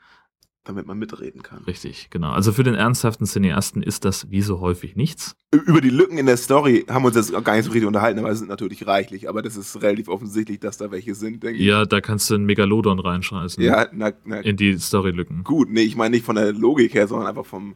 [0.64, 1.64] damit man mitreden kann.
[1.64, 2.30] Richtig, genau.
[2.30, 5.34] Also für den ernsthaften Cineasten ist das wie so häufig nichts.
[5.52, 8.18] Über die Lücken in der Story haben wir uns jetzt gar nicht so richtig unterhalten,
[8.18, 9.28] aber es sind natürlich reichlich.
[9.28, 11.66] Aber das ist relativ offensichtlich, dass da welche sind, denke ich.
[11.66, 13.62] Ja, da kannst du einen Megalodon reinschmeißen.
[13.62, 15.44] Ja, na, na, in die Storylücken.
[15.44, 17.74] Gut, nee, ich meine nicht von der Logik her, sondern einfach vom,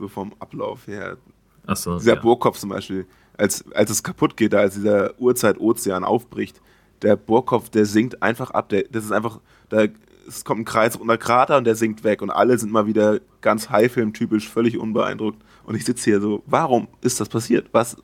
[0.00, 1.16] so vom Ablauf her.
[1.66, 2.20] Ach so, Dieser ja.
[2.20, 6.60] Burgkopf zum Beispiel, als, als es kaputt geht, da als dieser Urzeit-Ozean aufbricht,
[7.02, 8.68] der Bohrkopf, der sinkt einfach ab.
[8.70, 9.84] Der, das ist einfach, da
[10.28, 13.20] es kommt ein Kreis unter Krater und der sinkt weg und alle sind mal wieder
[13.40, 15.40] ganz Haifilm-typisch, völlig unbeeindruckt.
[15.64, 17.68] Und ich sitze hier so, warum ist das passiert?
[17.72, 17.96] Was,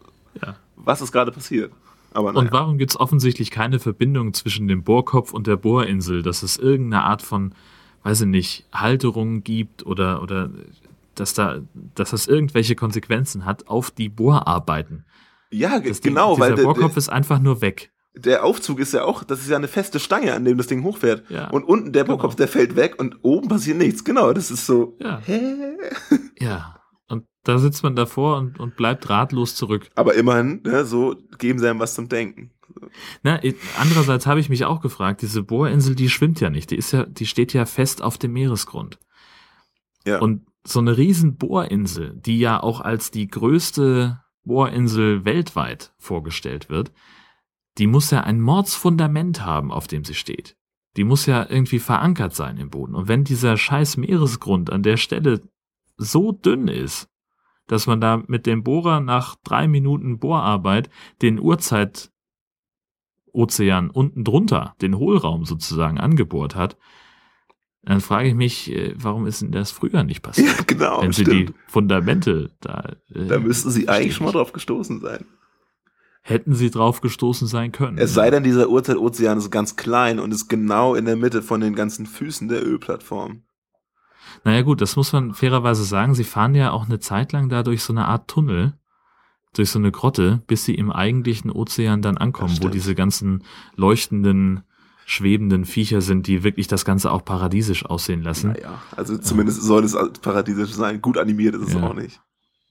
[0.43, 0.57] Ja.
[0.77, 1.73] was ist gerade passiert?
[2.13, 2.49] Aber Und naja.
[2.53, 7.05] warum gibt es offensichtlich keine Verbindung zwischen dem Bohrkopf und der Bohrinsel, dass es irgendeine
[7.05, 7.53] Art von,
[8.05, 10.49] weiß ich nicht, Halterung gibt oder, oder
[11.17, 15.05] dass, da, dass das irgendwelche Konsequenzen hat auf die Bohrarbeiten?
[15.51, 17.93] Ja, Das Ding- genau, dieser weil der, Bohrkopf ist einfach nur weg.
[18.15, 20.83] der Aufzug ist ja auch, das ist ja eine feste Stange, an dem das Ding
[20.83, 21.29] hochfährt.
[21.31, 21.49] Ja.
[21.51, 24.05] Und unten der Bohrkopf, der fällt weg und oben passiert nichts.
[24.05, 24.97] Genau, das ist so.
[25.01, 25.21] Ja.
[25.25, 25.77] Hä?
[26.41, 26.81] Ja.
[27.09, 29.89] Und da sitzt man davor und, und bleibt ratlos zurück.
[29.95, 32.51] Aber immerhin, ne, so geben sie einem was zum Denken.
[33.23, 33.41] Na,
[33.81, 36.71] andererseits habe ich mich auch gefragt, diese Bohrinsel, die schwimmt ja nicht.
[36.73, 38.99] Die ist ja, die steht ja fest auf dem Meeresgrund.
[40.05, 40.19] Ja.
[40.19, 46.93] Und so eine riesen Bohrinsel, die ja auch als die größte Bohrinsel weltweit vorgestellt wird,
[47.79, 50.57] die muss ja ein Mordsfundament haben, auf dem sie steht.
[50.97, 52.95] Die muss ja irgendwie verankert sein im Boden.
[52.95, 55.43] Und wenn dieser scheiß Meeresgrund an der Stelle
[55.99, 57.11] so dünn ist,
[57.67, 60.89] dass man da mit dem Bohrer nach drei Minuten Bohrarbeit
[61.21, 62.11] den Urzeit
[63.33, 66.79] Ozean unten drunter, den Hohlraum sozusagen angebohrt hat,
[67.87, 70.49] dann frage ich mich, äh, warum ist denn das früher nicht passiert?
[70.59, 71.51] Ja, genau, Wenn sie stimmt.
[71.51, 72.93] die Fundamente da.
[73.15, 75.25] äh, Da müssten sie eigentlich schon mal drauf gestoßen sein.
[76.23, 77.99] Hätten sie drauf gestoßen sein können.
[77.99, 81.61] Es sei denn, dieser Urzeit-Ozean ist ganz klein und ist genau in der Mitte von
[81.61, 83.43] den ganzen Füßen der Ölplattform.
[84.43, 86.15] Naja gut, das muss man fairerweise sagen.
[86.17, 88.75] Sie fahren ja auch eine Zeit lang da durch so eine Art Tunnel,
[89.55, 93.45] durch so eine Grotte, bis sie im eigentlichen Ozean dann ankommen, wo diese ganzen
[93.77, 94.65] leuchtenden,
[95.09, 98.53] schwebenden Viecher sind, die wirklich das Ganze auch paradiesisch aussehen lassen.
[98.53, 101.01] Naja, also zumindest soll es paradiesisch sein.
[101.01, 101.83] Gut animiert ist es Ja.
[101.85, 102.21] auch nicht.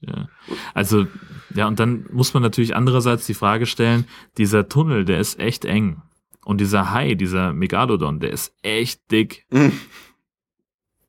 [0.00, 0.28] Ja.
[0.74, 1.06] Also,
[1.54, 4.04] ja, und dann muss man natürlich andererseits die Frage stellen,
[4.36, 6.02] dieser Tunnel, der ist echt eng.
[6.44, 9.46] Und dieser Hai, dieser Megalodon, der ist echt dick.
[9.50, 9.72] Hm.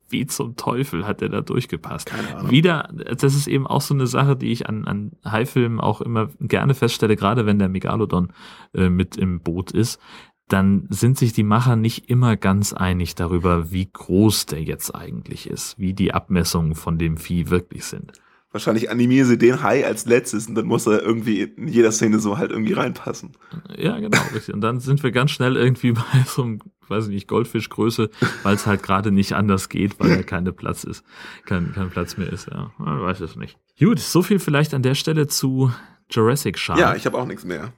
[0.10, 2.06] Wie zum Teufel hat der da durchgepasst?
[2.08, 2.50] Keine Ahnung.
[2.50, 6.30] Wieder, das ist eben auch so eine Sache, die ich an, an Haifilmen auch immer
[6.40, 8.32] gerne feststelle, gerade wenn der Megalodon
[8.74, 10.00] äh, mit im Boot ist,
[10.48, 15.50] dann sind sich die Macher nicht immer ganz einig darüber, wie groß der jetzt eigentlich
[15.50, 18.14] ist, wie die Abmessungen von dem Vieh wirklich sind.
[18.52, 22.20] Wahrscheinlich animieren sie den Hai als letztes und dann muss er irgendwie in jeder Szene
[22.20, 23.34] so halt irgendwie reinpassen.
[23.76, 24.54] Ja, genau, richtig.
[24.54, 28.10] Und dann sind wir ganz schnell irgendwie bei so einem, weiß ich nicht, Goldfischgröße,
[28.44, 31.04] weil es halt gerade nicht anders geht, weil da keine Platz ist,
[31.46, 32.72] kein, kein Platz mehr ist, ja.
[32.78, 33.58] Man weiß es nicht.
[33.78, 35.72] Gut, so viel vielleicht an der Stelle zu
[36.10, 36.80] Jurassic Shark.
[36.80, 37.74] Ja, ich habe auch nichts mehr.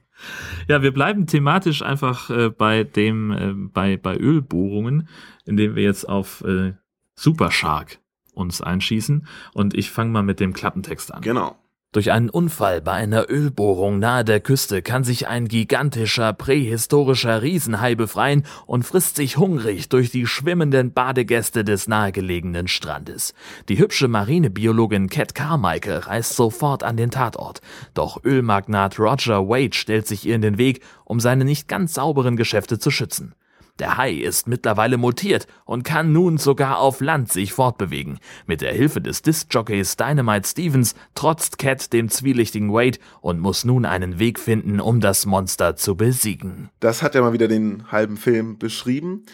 [0.68, 5.08] Ja, wir bleiben thematisch einfach äh, bei dem, äh, bei, bei Ölbohrungen,
[5.44, 6.74] indem wir jetzt auf äh,
[7.14, 7.98] Super Shark
[8.34, 9.26] uns einschießen.
[9.52, 11.22] Und ich fange mal mit dem Klappentext an.
[11.22, 11.56] Genau.
[11.92, 17.96] Durch einen Unfall bei einer Ölbohrung nahe der Küste kann sich ein gigantischer prähistorischer Riesenhai
[17.96, 23.34] befreien und frisst sich hungrig durch die schwimmenden Badegäste des nahegelegenen Strandes.
[23.68, 27.60] Die hübsche Marinebiologin Cat Carmichael reist sofort an den Tatort.
[27.92, 32.36] Doch Ölmagnat Roger Wade stellt sich ihr in den Weg, um seine nicht ganz sauberen
[32.36, 33.34] Geschäfte zu schützen.
[33.78, 38.18] Der Hai ist mittlerweile mutiert und kann nun sogar auf Land sich fortbewegen.
[38.46, 43.84] Mit der Hilfe des Disc-Jockeys Dynamite Stevens trotzt Cat dem zwielichtigen Wade und muss nun
[43.84, 46.70] einen Weg finden, um das Monster zu besiegen.
[46.80, 49.24] Das hat ja mal wieder den halben Film beschrieben.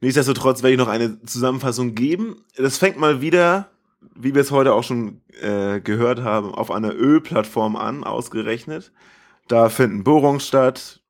[0.00, 2.36] Nichtsdestotrotz werde ich noch eine Zusammenfassung geben.
[2.56, 3.68] Das fängt mal wieder,
[4.16, 8.90] wie wir es heute auch schon äh, gehört haben, auf einer Ölplattform an, ausgerechnet.
[9.46, 11.00] Da finden Bohrungen statt,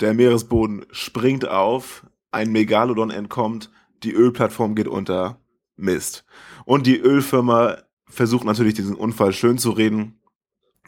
[0.00, 3.70] der Meeresboden springt auf, ein Megalodon entkommt,
[4.02, 5.38] die Ölplattform geht unter.
[5.76, 6.24] Mist.
[6.64, 10.20] Und die Ölfirma versucht natürlich diesen Unfall schön zu reden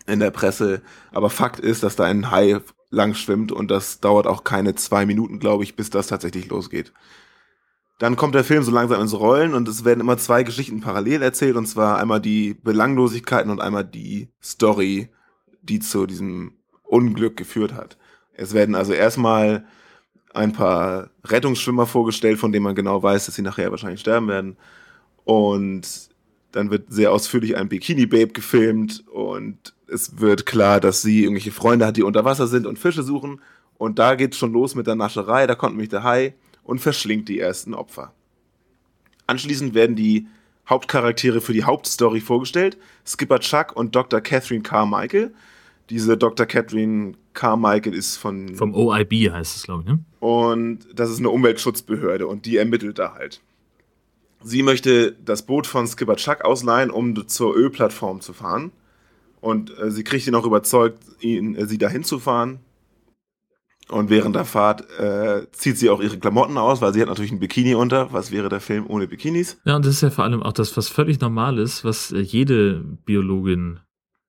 [0.06, 4.26] in der Presse, aber Fakt ist, dass da ein Hai lang schwimmt und das dauert
[4.26, 6.92] auch keine zwei Minuten, glaube ich, bis das tatsächlich losgeht.
[7.98, 11.22] Dann kommt der Film so langsam ins Rollen und es werden immer zwei Geschichten parallel
[11.22, 15.08] erzählt und zwar einmal die Belanglosigkeiten und einmal die Story,
[15.62, 17.96] die zu diesem Unglück geführt hat.
[18.34, 19.64] Es werden also erstmal
[20.34, 24.56] ein paar Rettungsschwimmer vorgestellt, von denen man genau weiß, dass sie nachher wahrscheinlich sterben werden.
[25.24, 26.10] Und
[26.52, 31.86] dann wird sehr ausführlich ein Bikini-Babe gefilmt und es wird klar, dass sie irgendwelche Freunde
[31.86, 33.40] hat, die unter Wasser sind und Fische suchen.
[33.76, 37.28] Und da geht's schon los mit der Nascherei, da kommt nämlich der Hai und verschlingt
[37.28, 38.12] die ersten Opfer.
[39.26, 40.26] Anschließend werden die
[40.68, 42.78] Hauptcharaktere für die Hauptstory vorgestellt.
[43.06, 44.20] Skipper Chuck und Dr.
[44.20, 45.34] Catherine Carmichael.
[45.90, 46.46] Diese Dr.
[46.46, 49.98] Catherine Carmichael ist von Vom OIB heißt es, glaube ich, ne?
[50.20, 53.42] und das ist eine Umweltschutzbehörde und die ermittelt da halt.
[54.42, 58.72] Sie möchte das Boot von Skipper Chuck ausleihen, um zur Ölplattform zu fahren.
[59.40, 62.60] Und äh, sie kriegt ihn auch überzeugt, ihn, äh, sie dahin zu fahren.
[63.88, 67.32] Und während der Fahrt äh, zieht sie auch ihre Klamotten aus, weil sie hat natürlich
[67.32, 68.12] ein Bikini unter.
[68.12, 69.58] Was wäre der Film ohne Bikinis?
[69.64, 72.20] Ja, und das ist ja vor allem auch das, was völlig normal ist, was äh,
[72.20, 73.80] jede Biologin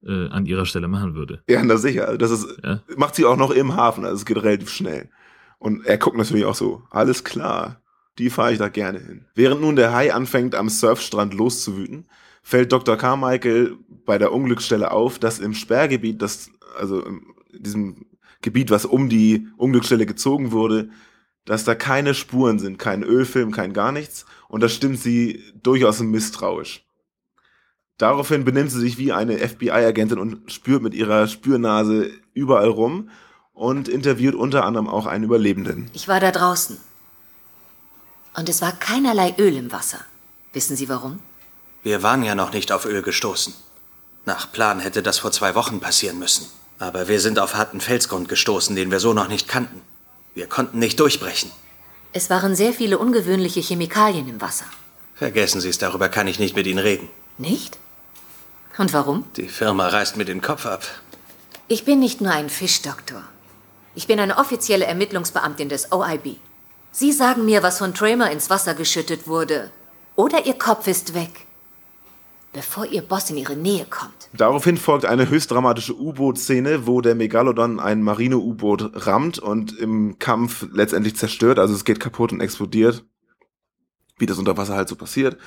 [0.06, 1.41] äh, an ihrer Stelle machen würde.
[1.48, 2.18] Ja, na sicher.
[2.18, 2.82] Das ist, ja.
[2.96, 5.10] macht sie auch noch im Hafen, also es geht relativ schnell.
[5.58, 7.82] Und er guckt natürlich auch so, alles klar,
[8.18, 9.26] die fahre ich da gerne hin.
[9.36, 12.06] Während nun der Hai anfängt, am Surfstrand loszuwüten,
[12.41, 12.98] fällt Dr.
[12.98, 18.06] Carmichael bei der Unglücksstelle auf, dass im Sperrgebiet, das, also in diesem
[18.41, 20.89] Gebiet, was um die Unglücksstelle gezogen wurde,
[21.46, 24.26] dass da keine Spuren sind, kein Ölfilm, kein gar nichts.
[24.48, 26.86] Und da stimmt sie durchaus misstrauisch.
[27.98, 33.10] Daraufhin benimmt sie sich wie eine FBI-Agentin und spürt mit ihrer Spürnase überall rum
[33.54, 35.90] und interviewt unter anderem auch einen Überlebenden.
[35.94, 36.78] Ich war da draußen.
[38.36, 40.00] Und es war keinerlei Öl im Wasser.
[40.52, 41.20] Wissen Sie warum?
[41.84, 43.54] Wir waren ja noch nicht auf Öl gestoßen.
[44.26, 46.48] Nach Plan hätte das vor zwei Wochen passieren müssen.
[46.80, 49.82] Aber wir sind auf harten Felsgrund gestoßen, den wir so noch nicht kannten.
[50.34, 51.50] Wir konnten nicht durchbrechen.
[52.12, 54.66] Es waren sehr viele ungewöhnliche Chemikalien im Wasser.
[55.14, 57.08] Vergessen Sie es, darüber kann ich nicht mit Ihnen reden.
[57.38, 57.78] Nicht?
[58.78, 59.26] Und warum?
[59.38, 60.84] Die Firma reißt mir den Kopf ab.
[61.68, 63.24] Ich bin nicht nur ein Fischdoktor.
[63.96, 66.38] Ich bin eine offizielle Ermittlungsbeamtin des OIB.
[66.92, 69.72] Sie sagen mir, was von Tramer ins Wasser geschüttet wurde.
[70.16, 71.46] Oder Ihr Kopf ist weg
[72.56, 74.30] bevor Ihr Boss in Ihre Nähe kommt.
[74.32, 80.66] Daraufhin folgt eine höchst dramatische U-Boot-Szene, wo der Megalodon ein Marine-U-Boot rammt und im Kampf
[80.72, 81.60] letztendlich zerstört.
[81.60, 83.04] Also es geht kaputt und explodiert.
[84.18, 85.38] Wie das unter Wasser halt so passiert.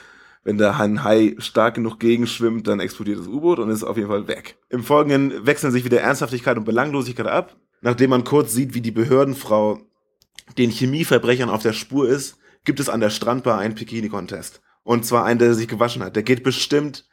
[0.44, 4.28] Wenn der Hai stark genug gegenschwimmt, dann explodiert das U-Boot und ist auf jeden Fall
[4.28, 4.56] weg.
[4.68, 7.56] Im Folgenden wechseln sich wieder Ernsthaftigkeit und Belanglosigkeit ab.
[7.80, 9.80] Nachdem man kurz sieht, wie die Behördenfrau
[10.56, 14.60] den Chemieverbrechern auf der Spur ist, gibt es an der Strandbar einen Bikini-Contest.
[14.82, 16.16] Und zwar einen, der sich gewaschen hat.
[16.16, 17.06] Der geht bestimmt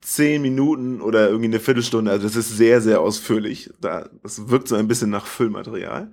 [0.00, 2.10] zehn Minuten oder irgendwie eine Viertelstunde.
[2.10, 3.70] Also das ist sehr, sehr ausführlich.
[3.80, 6.12] das wirkt so ein bisschen nach Füllmaterial.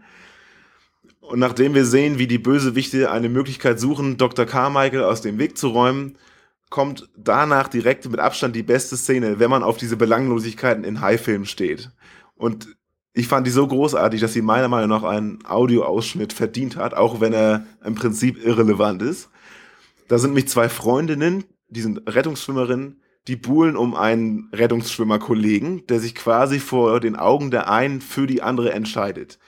[1.20, 4.46] Und nachdem wir sehen, wie die Bösewichte eine Möglichkeit suchen, Dr.
[4.46, 6.18] Carmichael aus dem Weg zu räumen,
[6.72, 11.46] kommt danach direkt mit Abstand die beste Szene, wenn man auf diese Belanglosigkeiten in High-Filmen
[11.46, 11.92] steht.
[12.34, 12.76] Und
[13.14, 17.20] ich fand die so großartig, dass sie meiner Meinung nach einen Audioausschnitt verdient hat, auch
[17.20, 19.30] wenn er im Prinzip irrelevant ist.
[20.08, 26.16] Da sind mich zwei Freundinnen, die sind Rettungsschwimmerinnen, die buhlen um einen Rettungsschwimmerkollegen, der sich
[26.16, 29.40] quasi vor den Augen der einen für die andere entscheidet.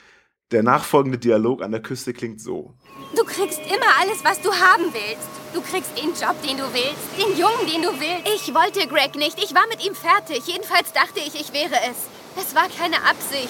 [0.51, 2.75] Der nachfolgende Dialog an der Küste klingt so.
[3.15, 5.30] Du kriegst immer alles, was du haben willst.
[5.54, 8.28] Du kriegst den Job, den du willst, den Jungen, den du willst.
[8.34, 9.38] Ich wollte Greg nicht.
[9.43, 10.47] Ich war mit ihm fertig.
[10.47, 12.43] Jedenfalls dachte ich, ich wäre es.
[12.43, 13.49] Es war keine Absicht.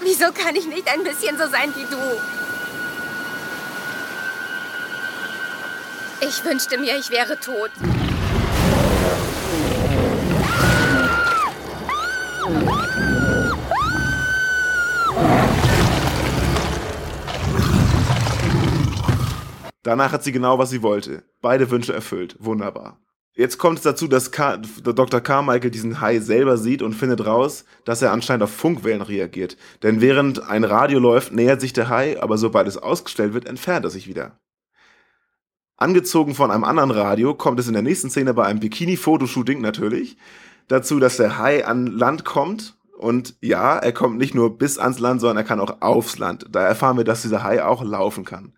[0.00, 2.20] Wieso kann ich nicht ein bisschen so sein wie du?
[6.28, 7.70] Ich wünschte mir, ich wäre tot.
[19.84, 21.22] Danach hat sie genau, was sie wollte.
[21.42, 22.36] Beide Wünsche erfüllt.
[22.40, 22.98] Wunderbar.
[23.36, 25.20] Jetzt kommt es dazu, dass Car Dr.
[25.20, 29.56] Carmichael diesen Hai selber sieht und findet raus, dass er anscheinend auf Funkwellen reagiert.
[29.82, 33.84] Denn während ein Radio läuft, nähert sich der Hai, aber sobald es ausgestellt wird, entfernt
[33.84, 34.38] er sich wieder.
[35.76, 40.16] Angezogen von einem anderen Radio kommt es in der nächsten Szene bei einem Bikini-Fotoshooting natürlich
[40.68, 42.78] dazu, dass der Hai an Land kommt.
[42.96, 46.46] Und ja, er kommt nicht nur bis ans Land, sondern er kann auch aufs Land.
[46.50, 48.54] Da erfahren wir, dass dieser Hai auch laufen kann.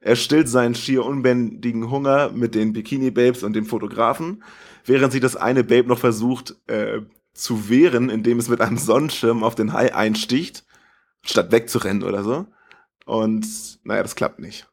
[0.00, 4.42] Er stillt seinen schier unbändigen Hunger mit den Bikini-Babes und dem Fotografen,
[4.86, 7.02] während sie das eine Babe noch versucht äh,
[7.34, 10.64] zu wehren, indem es mit einem Sonnenschirm auf den Hai einsticht,
[11.22, 12.46] statt wegzurennen oder so.
[13.04, 13.46] Und
[13.84, 14.66] naja, das klappt nicht.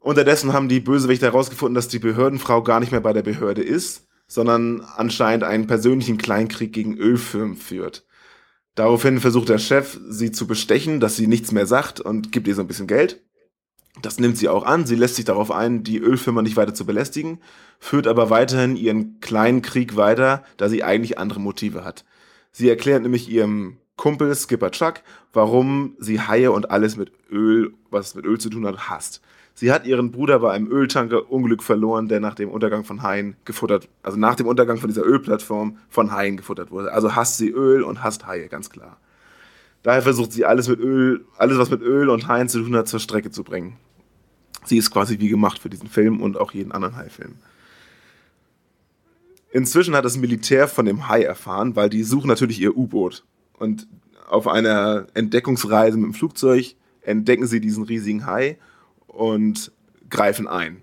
[0.00, 4.08] Unterdessen haben die Bösewichte herausgefunden, dass die Behördenfrau gar nicht mehr bei der Behörde ist,
[4.26, 8.04] sondern anscheinend einen persönlichen Kleinkrieg gegen Ölfirmen führt.
[8.74, 12.54] Daraufhin versucht der Chef, sie zu bestechen, dass sie nichts mehr sagt und gibt ihr
[12.56, 13.22] so ein bisschen Geld.
[14.00, 14.86] Das nimmt sie auch an.
[14.86, 17.38] Sie lässt sich darauf ein, die Ölfirma nicht weiter zu belästigen,
[17.78, 22.04] führt aber weiterhin ihren kleinen Krieg weiter, da sie eigentlich andere Motive hat.
[22.52, 25.02] Sie erklärt nämlich ihrem Kumpel Skipper Chuck,
[25.32, 29.20] warum sie Haie und alles mit Öl, was mit Öl zu tun hat, hasst.
[29.54, 33.36] Sie hat ihren Bruder bei einem Öltanker Unglück verloren, der nach dem Untergang von Haien
[33.44, 36.92] gefuttert, also nach dem Untergang von dieser Ölplattform von Haien gefuttert wurde.
[36.92, 38.96] Also hasst sie Öl und hasst Haie, ganz klar.
[39.82, 42.88] Daher versucht sie alles mit Öl, alles was mit Öl und Haien zu tun hat,
[42.88, 43.76] zur Strecke zu bringen.
[44.64, 47.34] Sie ist quasi wie gemacht für diesen Film und auch jeden anderen Hai-Film.
[49.50, 53.24] Inzwischen hat das Militär von dem Hai erfahren, weil die suchen natürlich ihr U-Boot.
[53.58, 53.86] Und
[54.28, 58.58] auf einer Entdeckungsreise mit dem Flugzeug entdecken sie diesen riesigen Hai
[59.08, 59.72] und
[60.08, 60.82] greifen ein.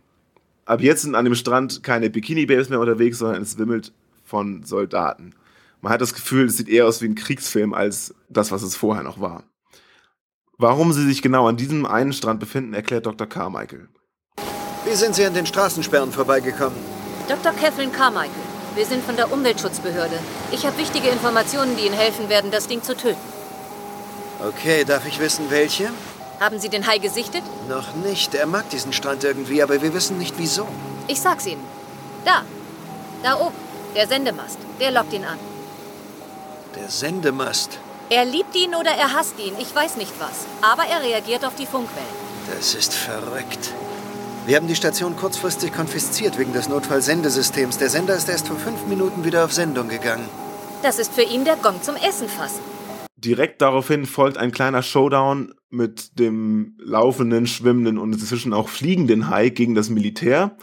[0.66, 3.92] Ab jetzt sind an dem Strand keine Bikini-Babys mehr unterwegs, sondern es wimmelt
[4.24, 5.34] von Soldaten.
[5.82, 8.76] Man hat das Gefühl, es sieht eher aus wie ein Kriegsfilm als das, was es
[8.76, 9.44] vorher noch war.
[10.58, 13.28] Warum sie sich genau an diesem einen Strand befinden, erklärt Dr.
[13.28, 13.88] Carmichael.
[14.86, 16.78] Wie sind Sie an den Straßensperren vorbeigekommen?
[17.30, 17.54] Dr.
[17.54, 18.30] Kathleen Carmichael,
[18.76, 20.20] wir sind von der Umweltschutzbehörde.
[20.52, 23.20] Ich habe wichtige Informationen, die Ihnen helfen werden, das Ding zu töten.
[24.46, 25.92] Okay, darf ich wissen, welche?
[26.42, 27.44] Haben Sie den Hai gesichtet?
[27.70, 28.34] Noch nicht.
[28.36, 30.68] Er mag diesen Strand irgendwie, aber wir wissen nicht wieso.
[31.08, 31.64] Ich sag's Ihnen.
[32.26, 32.44] Da.
[33.24, 33.56] Da oben.
[33.96, 34.58] Der Sendemast.
[34.80, 35.38] Der lockt ihn an.
[36.76, 37.80] Der Sendemast.
[38.12, 40.46] Er liebt ihn oder er hasst ihn, ich weiß nicht was.
[40.62, 42.08] Aber er reagiert auf die Funkwellen.
[42.56, 43.74] Das ist verrückt.
[44.46, 47.80] Wir haben die Station kurzfristig konfisziert wegen des Notfallsendesystems.
[47.80, 50.30] Der Sender ist erst vor fünf Minuten wieder auf Sendung gegangen.
[50.84, 52.62] Das ist für ihn der Gong zum Essen fassen.
[53.16, 59.50] Direkt daraufhin folgt ein kleiner Showdown mit dem laufenden, schwimmenden und inzwischen auch fliegenden Hai
[59.50, 60.56] gegen das Militär.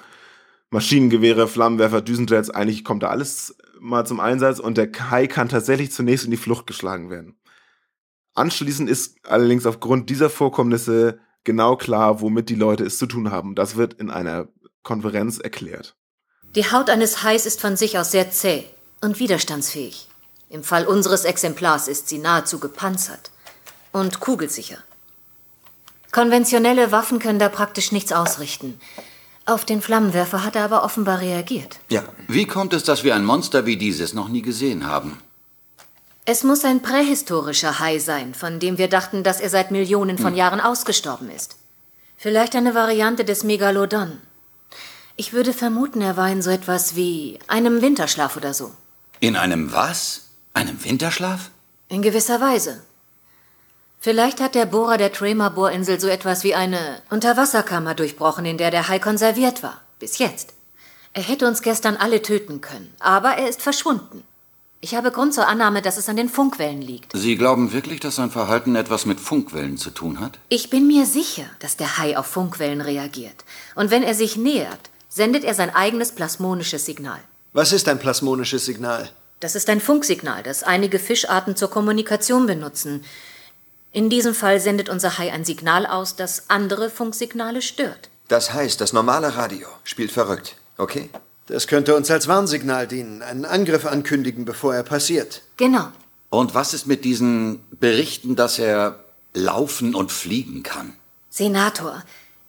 [0.71, 5.93] Maschinengewehre, Flammenwerfer, Düsenjets, eigentlich kommt da alles mal zum Einsatz und der Hai kann tatsächlich
[5.93, 7.39] zunächst in die Flucht geschlagen werden.
[8.35, 13.55] Anschließend ist allerdings aufgrund dieser Vorkommnisse genau klar, womit die Leute es zu tun haben.
[13.55, 14.49] Das wird in einer
[14.83, 15.97] Konferenz erklärt.
[16.55, 18.65] Die Haut eines Hais ist von sich aus sehr zäh
[19.01, 20.09] und widerstandsfähig.
[20.49, 23.31] Im Fall unseres Exemplars ist sie nahezu gepanzert
[23.93, 24.79] und kugelsicher.
[26.13, 28.81] Konventionelle Waffen können da praktisch nichts ausrichten.
[29.47, 31.79] Auf den Flammenwerfer hat er aber offenbar reagiert.
[31.89, 35.19] Ja, wie kommt es, dass wir ein Monster wie dieses noch nie gesehen haben?
[36.25, 40.31] Es muss ein prähistorischer Hai sein, von dem wir dachten, dass er seit Millionen von
[40.33, 40.37] Hm.
[40.37, 41.57] Jahren ausgestorben ist.
[42.17, 44.19] Vielleicht eine Variante des Megalodon.
[45.15, 48.73] Ich würde vermuten, er war in so etwas wie einem Winterschlaf oder so.
[49.21, 50.23] In einem was?
[50.55, 51.51] Einem Winterschlaf?
[51.89, 52.83] In gewisser Weise.
[53.99, 58.89] Vielleicht hat der Bohrer der Tremor-Bohrinsel so etwas wie eine Unterwasserkammer durchbrochen, in der der
[58.89, 59.81] Hai konserviert war.
[59.99, 60.53] Bis jetzt.
[61.13, 64.23] Er hätte uns gestern alle töten können, aber er ist verschwunden.
[64.83, 67.13] Ich habe Grund zur Annahme, dass es an den Funkwellen liegt.
[67.17, 70.39] Sie glauben wirklich, dass sein Verhalten etwas mit Funkwellen zu tun hat?
[70.51, 73.45] Ich bin mir sicher, dass der Hai auf Funkwellen reagiert.
[73.75, 77.19] Und wenn er sich nähert, sendet er sein eigenes plasmonisches Signal.
[77.55, 79.09] Was ist ein plasmonisches Signal?
[79.41, 83.03] Das ist ein Funksignal, das einige Fischarten zur Kommunikation benutzen.
[83.97, 88.11] In diesem Fall sendet unser Hai ein Signal aus, das andere Funksignale stört.
[88.29, 91.09] Das heißt, das normale Radio spielt verrückt, okay?
[91.47, 95.41] Das könnte uns als Warnsignal dienen, einen Angriff ankündigen, bevor er passiert.
[95.57, 95.87] Genau.
[96.29, 100.93] Und was ist mit diesen Berichten, dass er laufen und fliegen kann?
[101.31, 102.03] Senator,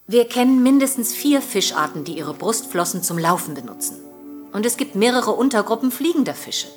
[0.05, 4.01] wir kennen mindestens vier Fischarten, die ihre Brustflossen zum Laufen benutzen.
[4.51, 6.67] Und es gibt mehrere Untergruppen fliegender Fische.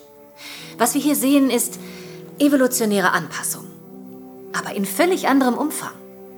[0.79, 1.81] Was wir hier sehen, ist
[2.39, 3.70] evolutionäre Anpassung.
[4.53, 5.93] Aber in völlig anderem Umfang.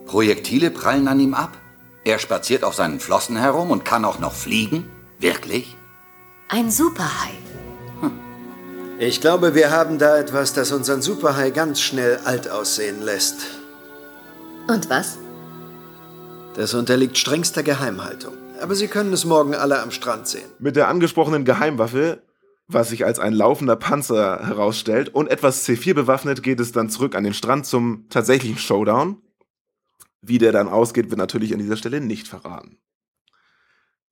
[0.06, 1.56] Projektile prallen an ihm ab?
[2.04, 4.90] Er spaziert auf seinen Flossen herum und kann auch noch fliegen?
[5.18, 5.76] Wirklich?
[6.48, 7.30] Ein Superhai.
[8.98, 13.36] Ich glaube, wir haben da etwas, das unseren Superhai ganz schnell alt aussehen lässt.
[14.68, 15.18] Und was?
[16.54, 18.34] Das unterliegt strengster Geheimhaltung.
[18.60, 20.48] Aber Sie können es morgen alle am Strand sehen.
[20.60, 22.22] Mit der angesprochenen Geheimwaffe,
[22.72, 27.14] was sich als ein laufender Panzer herausstellt, und etwas C4 bewaffnet, geht es dann zurück
[27.14, 29.20] an den Strand zum tatsächlichen Showdown.
[30.20, 32.78] Wie der dann ausgeht, wird natürlich an dieser Stelle nicht verraten.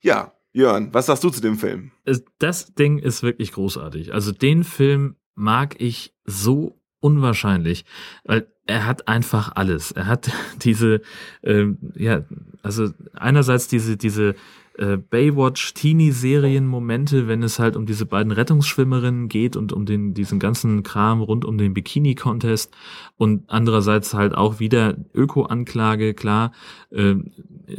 [0.00, 1.92] Ja, Jörn, was sagst du zu dem Film?
[2.38, 4.12] Das Ding ist wirklich großartig.
[4.12, 7.84] Also den Film mag ich so unwahrscheinlich,
[8.24, 9.92] weil er hat einfach alles.
[9.92, 10.30] Er hat
[10.62, 11.00] diese,
[11.42, 12.24] ähm, ja,
[12.62, 14.34] also einerseits diese, diese
[14.78, 20.82] äh, Baywatch-Teenie-Serien-Momente, wenn es halt um diese beiden Rettungsschwimmerinnen geht und um den, diesen ganzen
[20.82, 22.72] Kram rund um den Bikini-Contest
[23.16, 26.52] und andererseits halt auch wieder Öko-Anklage, klar,
[26.90, 27.16] äh,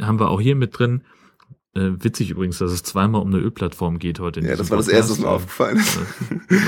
[0.00, 1.02] haben wir auch hier mit drin.
[1.74, 4.40] Äh, witzig übrigens, dass es zweimal um eine Ölplattform geht heute.
[4.40, 5.10] Ja, das war das Podcast.
[5.10, 5.98] erste, was mir aufgefallen ist.
[6.48, 6.62] Genau.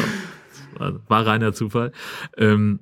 [0.79, 1.93] war, war reiner Zufall.
[2.37, 2.81] Ähm,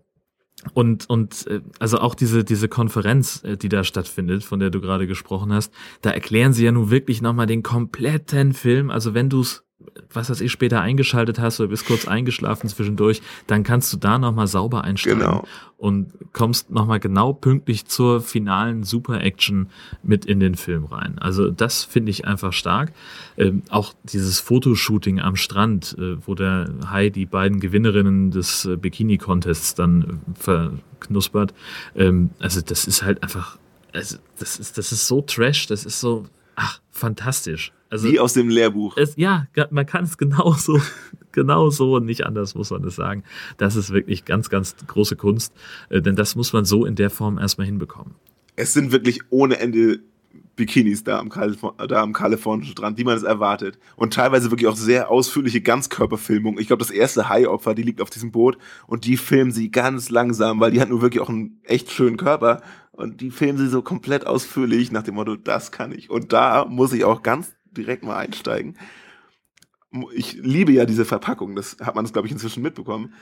[0.75, 4.81] und, und äh, also auch diese, diese Konferenz, äh, die da stattfindet, von der du
[4.81, 8.91] gerade gesprochen hast, da erklären sie ja nun wirklich nochmal den kompletten Film.
[8.91, 9.65] Also wenn du es,
[10.13, 14.19] was weiß ich, später eingeschaltet hast oder bist kurz eingeschlafen zwischendurch, dann kannst du da
[14.19, 15.45] nochmal sauber einsteigen Genau.
[15.79, 19.69] und kommst nochmal genau pünktlich zur finalen Super-Action
[20.03, 21.19] mit in den Film rein.
[21.19, 22.93] Also das finde ich einfach stark.
[23.37, 28.77] Ähm, auch dieses Fotoshooting am Strand, äh, wo der Hai die beiden Gewinnerinnen des äh,
[28.77, 31.55] Bikini-Contests dann äh, verknuspert.
[31.97, 33.59] Ähm, also das ist halt einfach,
[33.93, 37.73] also das ist, das ist so trash, das ist so, ach, fantastisch.
[37.93, 38.97] Also, Wie aus dem Lehrbuch.
[38.97, 40.81] es, ja, man kann es genauso,
[41.33, 43.23] genauso und nicht anders muss man es sagen.
[43.59, 45.53] Das ist wirklich ganz, ganz große Kunst,
[45.91, 48.15] äh, denn das muss man so in der Form erstmal hinbekommen.
[48.57, 50.01] Es sind wirklich ohne Ende
[50.57, 51.31] Bikinis da am,
[51.87, 53.79] da am kalifornischen Strand, wie man es erwartet.
[53.97, 56.59] Und teilweise wirklich auch sehr ausführliche Ganzkörperfilmung.
[56.59, 60.09] Ich glaube, das erste Hai-Opfer, die liegt auf diesem Boot und die filmen sie ganz
[60.09, 62.63] langsam, weil die hat nur wirklich auch einen echt schönen Körper.
[62.93, 66.09] Und die filmen sie so komplett ausführlich nach dem Motto, das kann ich.
[66.09, 68.77] Und da muss ich auch ganz direkt mal einsteigen.
[70.15, 73.15] Ich liebe ja diese Verpackung, das hat man, glaube ich, inzwischen mitbekommen.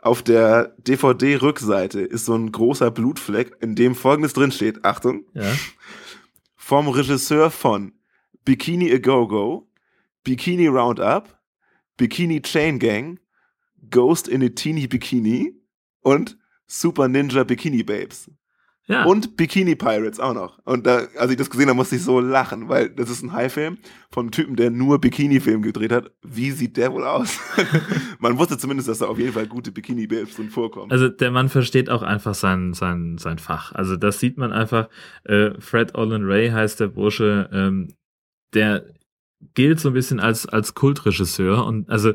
[0.00, 4.84] Auf der DVD-Rückseite ist so ein großer Blutfleck, in dem folgendes drinsteht.
[4.84, 5.24] Achtung.
[5.34, 5.52] Ja.
[6.54, 7.92] Vom Regisseur von
[8.44, 9.68] Bikini A Go Go,
[10.22, 11.38] Bikini Roundup,
[11.96, 13.18] Bikini Chain Gang,
[13.90, 15.54] Ghost in a Teeny Bikini
[16.00, 18.30] und Super Ninja Bikini Babes.
[18.88, 19.04] Ja.
[19.04, 20.58] Und Bikini Pirates auch noch.
[20.64, 23.34] Und da, als ich das gesehen habe, musste ich so lachen, weil das ist ein
[23.34, 23.76] High-Film
[24.10, 26.10] von einem Typen, der nur Bikini-Film gedreht hat.
[26.22, 27.38] Wie sieht der wohl aus?
[28.18, 30.90] Man wusste zumindest, dass da auf jeden Fall gute Bikini-Babes drin vorkommen.
[30.90, 33.72] Also der Mann versteht auch einfach sein, sein, sein Fach.
[33.72, 34.88] Also das sieht man einfach.
[35.24, 37.50] Äh, Fred Olin Ray heißt der Bursche.
[37.52, 37.92] Ähm,
[38.54, 38.86] der
[39.52, 41.66] gilt so ein bisschen als, als Kultregisseur.
[41.66, 42.14] Und also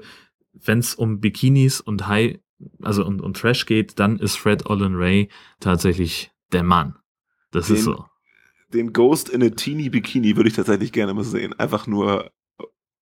[0.54, 2.40] wenn es um Bikinis und High,
[2.82, 6.96] also um, um Trash geht, dann ist Fred Olin Ray tatsächlich der Mann.
[7.52, 8.06] Das den, ist so.
[8.74, 11.54] Den Ghost in a Teeny Bikini würde ich tatsächlich gerne mal sehen.
[11.60, 12.32] Einfach nur,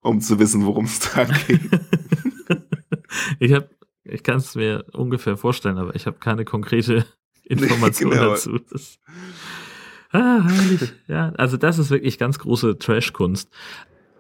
[0.02, 1.62] um zu wissen, worum es da geht.
[3.40, 3.70] ich habe,
[4.04, 7.06] ich kann es mir ungefähr vorstellen, aber ich habe keine konkrete
[7.44, 8.32] Information Genau.
[8.32, 8.60] dazu.
[8.70, 9.00] Das,
[10.12, 10.94] ah, herrlich.
[11.08, 13.50] Ja, also das ist wirklich ganz große Trash-Kunst.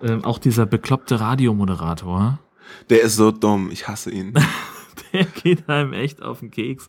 [0.02, 2.40] Ähm, auch dieser bekloppte Radiomoderator.
[2.90, 4.34] Der ist so dumm, ich hasse ihn.
[5.14, 6.88] Der geht einem echt auf den Keks.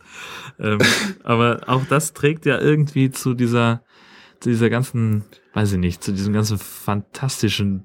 [0.59, 0.79] Ähm,
[1.25, 3.83] aber auch das trägt ja irgendwie zu dieser,
[4.41, 7.85] zu dieser ganzen, weiß ich nicht, zu diesem ganzen fantastischen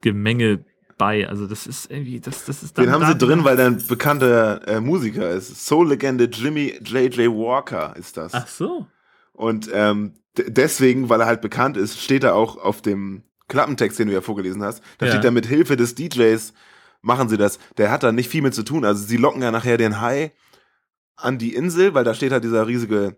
[0.00, 0.64] Gemenge
[0.98, 1.28] bei.
[1.28, 3.86] Also das ist irgendwie, das, das ist dann Den haben sie drin, weil der ein
[3.86, 5.66] bekannter äh, Musiker ist.
[5.66, 7.28] Soul-Legende Jimmy J.J.
[7.30, 8.34] Walker ist das.
[8.34, 8.86] Ach so.
[9.32, 14.08] Und ähm, deswegen, weil er halt bekannt ist, steht er auch auf dem Klappentext, den
[14.08, 14.82] du ja vorgelesen hast.
[14.98, 15.12] Da Ja.
[15.12, 16.52] steht er mit Hilfe des DJs,
[17.02, 17.58] machen sie das.
[17.76, 18.84] Der hat da nicht viel mit zu tun.
[18.84, 20.32] Also sie locken ja nachher den Hai
[21.16, 23.16] an die Insel, weil da steht halt dieser riesige,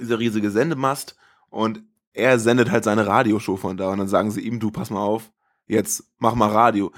[0.00, 1.16] dieser riesige Sendemast
[1.50, 1.82] und
[2.12, 5.00] er sendet halt seine Radioshow von da und dann sagen sie ihm, du pass mal
[5.02, 5.30] auf,
[5.66, 6.92] jetzt mach mal Radio.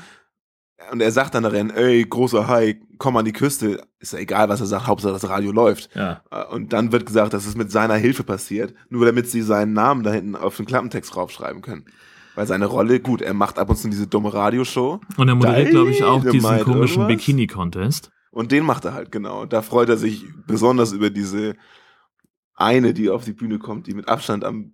[0.90, 3.86] Und er sagt dann darin, ey, großer Hai, komm an die Küste.
[3.98, 5.94] Ist ja egal, was er sagt, Hauptsache das Radio läuft.
[5.94, 6.22] Ja.
[6.30, 9.74] Äh, Und dann wird gesagt, das ist mit seiner Hilfe passiert, nur damit sie seinen
[9.74, 11.84] Namen da hinten auf den Klappentext raufschreiben können.
[12.40, 14.98] Weil seine Rolle, gut, er macht ab und zu diese dumme Radioshow.
[15.18, 17.06] Und er moderiert, glaube ich, auch diesen komischen.
[17.06, 18.10] Bikini-Contest.
[18.30, 19.42] Und den macht er halt, genau.
[19.42, 21.54] Und da freut er sich besonders über diese
[22.54, 24.72] eine, die auf die Bühne kommt, die mit Abstand am,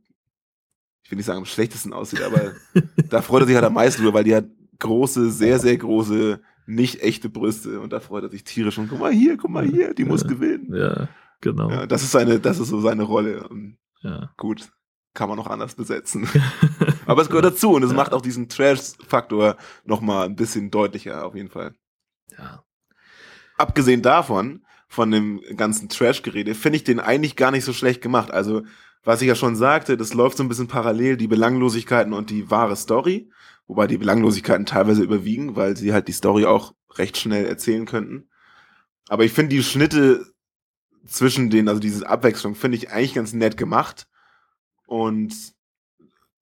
[1.03, 2.53] ich will nicht sagen am schlechtesten aussieht, aber
[3.11, 4.47] da freut er sich halt am meisten drüber, weil die hat
[4.79, 7.81] große, sehr, sehr große, nicht echte Brüste.
[7.81, 8.79] Und da freut er sich tierisch.
[8.79, 10.73] Und guck mal hier, guck mal hier, die muss gewinnen.
[10.73, 11.09] Ja,
[11.41, 11.69] genau.
[11.69, 13.49] Ja, das ist seine, das ist so seine Rolle.
[13.49, 14.31] Und Ja.
[14.37, 14.71] Gut,
[15.15, 16.29] kann man noch anders besetzen.
[17.07, 21.35] Aber es gehört dazu und es macht auch diesen Trash-Faktor nochmal ein bisschen deutlicher, auf
[21.35, 21.75] jeden Fall.
[22.37, 22.65] Ja.
[23.57, 28.31] Abgesehen davon, von dem ganzen Trash-Gerede, finde ich den eigentlich gar nicht so schlecht gemacht.
[28.31, 28.63] Also,
[29.03, 32.51] was ich ja schon sagte, das läuft so ein bisschen parallel, die Belanglosigkeiten und die
[32.51, 33.31] wahre Story.
[33.67, 38.29] Wobei die Belanglosigkeiten teilweise überwiegen, weil sie halt die Story auch recht schnell erzählen könnten.
[39.09, 40.25] Aber ich finde die Schnitte
[41.05, 44.07] zwischen denen, also diese Abwechslung, finde ich eigentlich ganz nett gemacht.
[44.87, 45.35] Und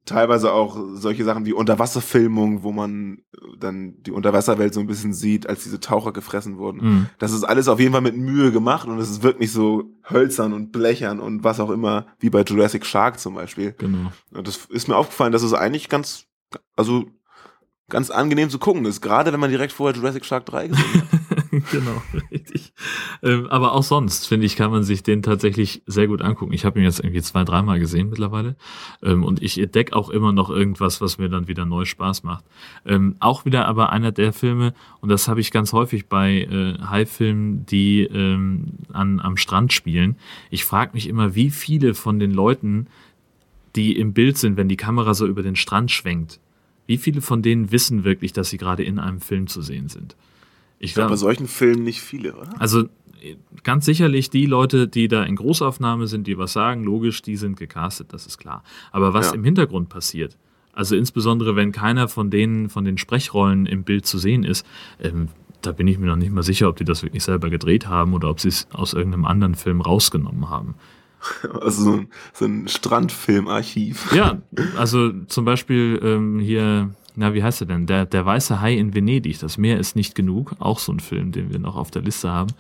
[0.05, 3.23] teilweise auch solche Sachen wie Unterwasserfilmung, wo man
[3.59, 6.81] dann die Unterwasserwelt so ein bisschen sieht, als diese Taucher gefressen wurden.
[6.83, 7.07] Mhm.
[7.19, 10.53] Das ist alles auf jeden Fall mit Mühe gemacht und es wirkt nicht so hölzern
[10.53, 13.73] und blechern und was auch immer, wie bei Jurassic Shark zum Beispiel.
[13.79, 14.13] Genau.
[14.33, 16.27] Und das ist mir aufgefallen, dass es eigentlich ganz,
[16.77, 17.07] also
[17.89, 21.14] ganz angenehm zu gucken ist, gerade wenn man direkt vorher Jurassic Shark 3 gesehen hat.
[21.71, 22.73] genau, richtig.
[23.23, 26.53] Ähm, aber auch sonst, finde ich, kann man sich den tatsächlich sehr gut angucken.
[26.53, 28.57] Ich habe ihn jetzt irgendwie zwei, dreimal gesehen mittlerweile.
[29.03, 32.45] Ähm, und ich entdecke auch immer noch irgendwas, was mir dann wieder neu Spaß macht.
[32.87, 36.79] Ähm, auch wieder aber einer der Filme, und das habe ich ganz häufig bei äh,
[36.83, 40.17] High-Filmen, die ähm, an, am Strand spielen.
[40.51, 42.87] Ich frage mich immer, wie viele von den Leuten,
[43.77, 46.41] die im Bild sind, wenn die Kamera so über den Strand schwenkt,
[46.87, 50.17] wie viele von denen wissen wirklich, dass sie gerade in einem Film zu sehen sind?
[50.85, 52.51] Ich glaube, bei solchen Filmen nicht viele, oder?
[52.61, 52.83] Also
[53.23, 57.37] äh, ganz sicherlich die Leute, die da in Großaufnahme sind, die was sagen, logisch, die
[57.37, 58.63] sind gecastet, das ist klar.
[58.93, 59.35] Aber was Ja.
[59.35, 60.37] im Hintergrund passiert,
[60.73, 64.67] also insbesondere wenn keiner von denen, von den Sprechrollen im Bild zu sehen ist,
[65.01, 65.29] ähm,
[65.63, 68.13] da bin ich mir noch nicht mal sicher, ob die das wirklich selber gedreht haben
[68.13, 70.75] oder ob sie es aus irgendeinem anderen Film rausgenommen haben.
[71.63, 74.13] Also so ein, so ein Strandfilmarchiv.
[74.15, 74.43] Ja,
[74.77, 77.87] also zum Beispiel ähm, hier, na, wie heißt er denn?
[77.87, 79.39] Der, der weiße Hai in Venedig.
[79.39, 80.55] Das Meer ist nicht genug.
[80.59, 82.53] Auch so ein Film, den wir noch auf der Liste haben.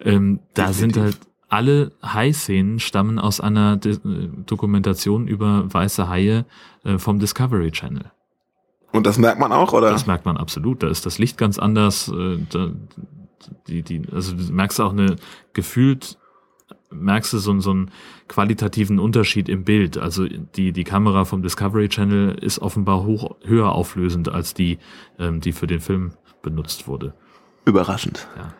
[0.00, 3.98] Ähm, da sind halt alle Hai-Szenen stammen aus einer D
[4.46, 6.46] Dokumentation über weiße Haie
[6.84, 8.10] äh, vom Discovery Channel.
[8.92, 9.90] Und das merkt man auch, oder?
[9.90, 10.82] Das merkt man absolut.
[10.82, 12.08] Da ist das Licht ganz anders.
[12.08, 12.70] Äh, da,
[13.66, 15.16] die, die, also du merkst auch eine
[15.52, 16.18] gefühlt
[16.94, 17.90] merkst du so, so einen
[18.28, 19.98] qualitativen Unterschied im Bild.
[19.98, 24.78] Also die, die Kamera vom Discovery Channel ist offenbar hoch, höher auflösend als die,
[25.18, 26.12] ähm, die für den Film
[26.42, 27.14] benutzt wurde.
[27.64, 28.26] Überraschend.
[28.36, 28.54] Ja.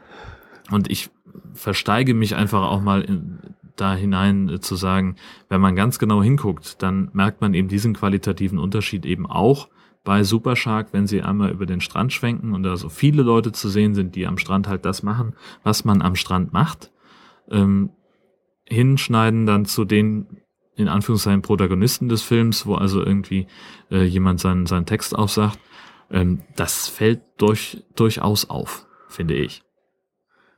[0.75, 1.11] Und ich
[1.55, 3.39] versteige mich einfach auch mal in,
[3.77, 5.17] da hinein äh, zu sagen,
[5.49, 9.69] wenn man ganz genau hinguckt, dann merkt man eben diesen qualitativen Unterschied eben auch
[10.05, 13.53] bei Super Shark, wenn sie einmal über den Strand schwenken und da so viele Leute
[13.53, 16.91] zu sehen sind, die am Strand halt das machen, was man am Strand macht,
[17.51, 17.91] ähm,
[18.73, 20.43] hinschneiden dann zu den
[20.75, 23.47] in Anführungszeichen Protagonisten des Films, wo also irgendwie
[23.91, 25.59] äh, jemand seinen, seinen Text aufsagt,
[26.11, 29.63] ähm, das fällt durch, durchaus auf, finde ich.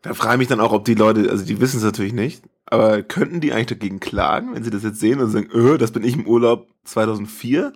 [0.03, 2.45] Da frage ich mich dann auch, ob die Leute, also die wissen es natürlich nicht,
[2.67, 5.93] aber könnten die eigentlich dagegen klagen, wenn sie das jetzt sehen und sagen, öh, das
[5.93, 7.73] bin ich im Urlaub 2004?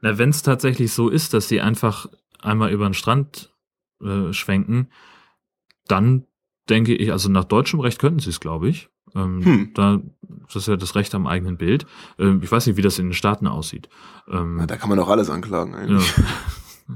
[0.00, 2.06] Na, wenn es tatsächlich so ist, dass sie einfach
[2.42, 3.54] einmal über den Strand
[4.02, 4.88] äh, schwenken,
[5.86, 6.26] dann
[6.68, 8.88] denke ich, also nach deutschem Recht könnten sie es, glaube ich.
[9.14, 9.70] Ähm, hm.
[9.74, 10.00] da,
[10.46, 11.86] das ist ja das Recht am eigenen Bild.
[12.18, 13.88] Ähm, ich weiß nicht, wie das in den Staaten aussieht.
[14.28, 16.16] Ähm, Na, da kann man doch alles anklagen eigentlich.
[16.16, 16.24] Ja.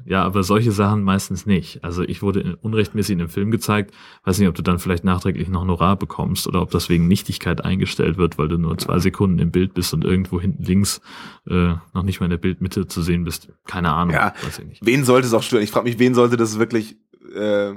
[0.04, 1.82] ja, aber solche Sachen meistens nicht.
[1.82, 3.94] Also ich wurde unrechtmäßig in einem Film gezeigt.
[4.24, 7.64] Weiß nicht, ob du dann vielleicht nachträglich noch Honorar bekommst oder ob das wegen Nichtigkeit
[7.64, 11.00] eingestellt wird, weil du nur zwei Sekunden im Bild bist und irgendwo hinten links
[11.48, 13.48] äh, noch nicht mal in der Bildmitte zu sehen bist.
[13.66, 14.14] Keine Ahnung.
[14.14, 14.34] Ja,
[14.80, 15.62] wen sollte es auch stören?
[15.62, 16.96] Ich frage mich, wen sollte das wirklich
[17.34, 17.74] äh,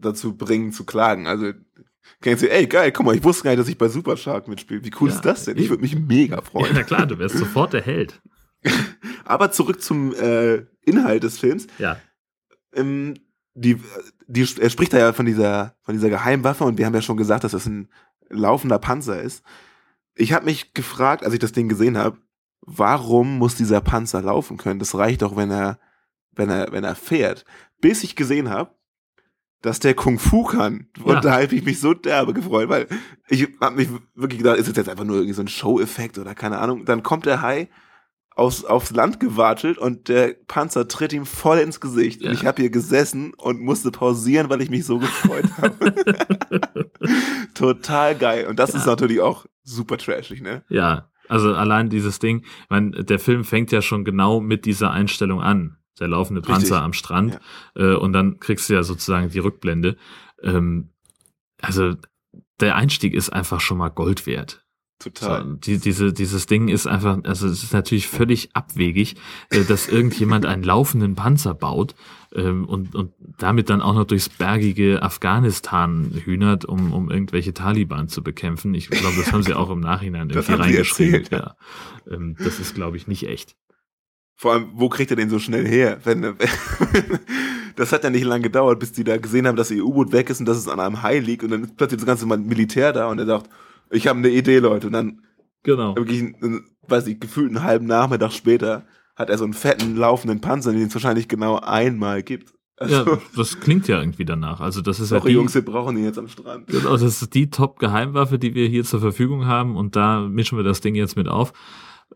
[0.00, 1.26] dazu bringen zu klagen?
[1.26, 1.52] Also
[2.20, 4.46] Kennst du, ey, geil, guck mal, ich wusste gar nicht, dass ich bei Super Shark
[4.48, 4.84] mitspiele.
[4.84, 5.56] Wie cool ja, ist das denn?
[5.56, 6.66] Ich würde mich mega freuen.
[6.66, 8.20] Ja, na klar, du wärst sofort der Held.
[9.24, 11.66] Aber zurück zum äh, Inhalt des Films.
[11.78, 11.98] Ja.
[12.74, 13.14] Ähm,
[13.54, 13.80] die,
[14.26, 17.16] die, er spricht da ja von dieser, von dieser Geheimwaffe und wir haben ja schon
[17.16, 17.88] gesagt, dass das ein
[18.28, 19.42] laufender Panzer ist.
[20.14, 22.18] Ich habe mich gefragt, als ich das Ding gesehen habe,
[22.60, 24.78] warum muss dieser Panzer laufen können?
[24.78, 25.78] Das reicht doch, wenn er,
[26.32, 27.44] wenn er, wenn er fährt.
[27.80, 28.74] Bis ich gesehen habe,
[29.62, 30.86] dass der Kung Fu kann.
[31.02, 31.20] Und ja.
[31.20, 32.86] da habe ich mich so derbe gefreut, weil
[33.28, 36.34] ich habe mich wirklich gedacht, ist das jetzt einfach nur irgendwie so ein Show-Effekt oder
[36.34, 36.84] keine Ahnung.
[36.84, 37.68] Dann kommt der Hai
[38.34, 42.22] aus, aufs Land gewatschelt und der Panzer tritt ihm voll ins Gesicht.
[42.22, 42.30] Ja.
[42.30, 45.94] Und ich habe hier gesessen und musste pausieren, weil ich mich so gefreut habe.
[47.54, 48.46] Total geil.
[48.46, 48.78] Und das ja.
[48.78, 50.64] ist natürlich auch super trashig, ne?
[50.68, 54.90] Ja, also allein dieses Ding, ich meine, der Film fängt ja schon genau mit dieser
[54.90, 56.84] Einstellung an der laufende Panzer Richtig.
[56.84, 57.40] am Strand.
[57.76, 57.92] Ja.
[57.92, 59.96] Äh, und dann kriegst du ja sozusagen die Rückblende.
[60.42, 60.88] Ähm,
[61.60, 61.94] also
[62.60, 64.64] der Einstieg ist einfach schon mal Gold wert.
[65.00, 65.44] Total.
[65.44, 69.16] So, die, diese, dieses Ding ist einfach, also es ist natürlich völlig abwegig,
[69.48, 71.94] äh, dass irgendjemand einen laufenden Panzer baut
[72.34, 78.08] ähm, und, und damit dann auch noch durchs bergige Afghanistan hühnert, um, um irgendwelche Taliban
[78.08, 78.74] zu bekämpfen.
[78.74, 81.24] Ich glaube, das haben sie auch im Nachhinein irgendwie reingeschrieben.
[81.30, 81.56] Ja.
[82.10, 83.56] Ähm, das ist, glaube ich, nicht echt.
[84.40, 85.98] Vor allem, wo kriegt er den so schnell her?
[86.02, 86.22] Wenn,
[87.76, 90.30] das hat ja nicht lange gedauert, bis die da gesehen haben, dass ihr U-Boot weg
[90.30, 92.94] ist und dass es an einem Hai liegt und dann ist plötzlich das ganze Militär
[92.94, 93.50] da und er sagt,
[93.90, 94.86] ich habe eine Idee, Leute.
[94.86, 95.20] Und dann
[95.62, 95.94] genau.
[95.94, 96.32] wirklich,
[96.88, 100.86] weiß ich, gefühlt einen halben Nachmittag später hat er so einen fetten laufenden Panzer, den
[100.86, 102.54] es wahrscheinlich genau einmal gibt.
[102.78, 104.60] Also, ja, das klingt ja irgendwie danach.
[104.60, 106.66] Also das ist ja die, Jungs, wir brauchen ihn jetzt am Strand.
[106.68, 110.64] Genau, das ist die Top-Geheimwaffe, die wir hier zur Verfügung haben und da mischen wir
[110.64, 111.52] das Ding jetzt mit auf.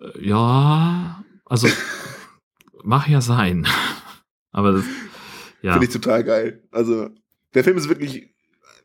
[0.01, 1.68] Äh, ja, also
[2.85, 3.66] mach ja sein.
[4.53, 4.85] Aber das,
[5.62, 5.72] ja.
[5.72, 6.62] Finde ich total geil.
[6.70, 7.11] Also,
[7.55, 8.35] der Film ist wirklich,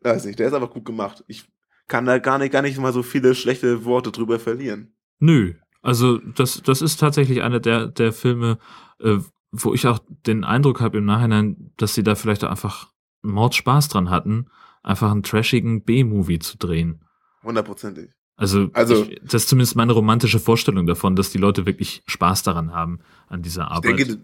[0.01, 1.23] weiß nicht, der ist einfach gut gemacht.
[1.27, 1.43] Ich
[1.87, 4.93] kann da gar nicht, gar nicht mal so viele schlechte Worte drüber verlieren.
[5.19, 5.53] Nö.
[5.81, 8.57] Also, das, das ist tatsächlich einer der, der Filme,
[8.99, 9.17] äh,
[9.51, 14.09] wo ich auch den Eindruck habe im Nachhinein, dass sie da vielleicht einfach Mordspaß dran
[14.09, 14.47] hatten,
[14.83, 17.03] einfach einen trashigen B-Movie zu drehen.
[17.43, 18.11] Hundertprozentig.
[18.39, 22.43] Also, also ich, das ist zumindest meine romantische Vorstellung davon, dass die Leute wirklich Spaß
[22.43, 23.99] daran haben, an dieser Arbeit.
[23.99, 24.21] Ich denke,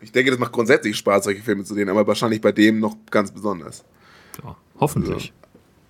[0.00, 2.96] ich denke, das macht grundsätzlich Spaß, solche Filme zu sehen, aber wahrscheinlich bei dem noch
[3.10, 3.84] ganz besonders.
[4.42, 5.34] Ja, hoffentlich.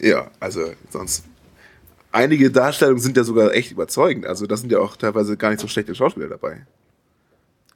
[0.00, 1.24] Also, ja, also sonst.
[2.10, 4.26] Einige Darstellungen sind ja sogar echt überzeugend.
[4.26, 6.66] Also da sind ja auch teilweise gar nicht so schlechte Schauspieler dabei.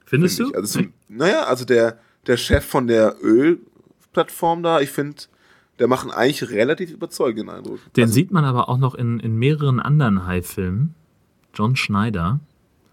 [0.05, 0.57] Findest Find du?
[0.57, 5.21] Also, naja, also der, der Chef von der Ölplattform da, ich finde,
[5.79, 7.79] der macht einen eigentlich relativ überzeugenden Eindruck.
[7.95, 10.95] Den also, sieht man aber auch noch in, in mehreren anderen High-Filmen.
[11.53, 12.39] John Schneider.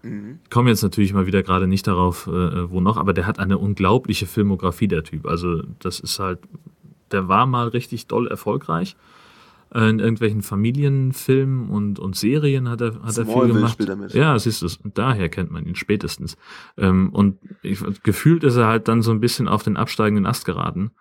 [0.03, 0.39] Mhm.
[0.43, 3.39] Ich komme jetzt natürlich mal wieder gerade nicht darauf, äh, wo noch, aber der hat
[3.39, 5.25] eine unglaubliche Filmografie, der Typ.
[5.25, 6.39] Also, das ist halt,
[7.11, 8.95] der war mal richtig doll erfolgreich.
[9.73, 13.77] Äh, in irgendwelchen Familienfilmen und, und Serien hat er, hat er viel gemacht.
[14.13, 16.37] Ja, siehst du, daher kennt man ihn spätestens.
[16.77, 20.45] Ähm, und ich, gefühlt ist er halt dann so ein bisschen auf den absteigenden Ast
[20.45, 20.91] geraten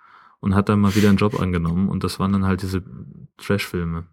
[0.43, 2.83] und hat dann mal wieder einen Job angenommen und das waren dann halt diese
[3.39, 4.07] Trash-Filme.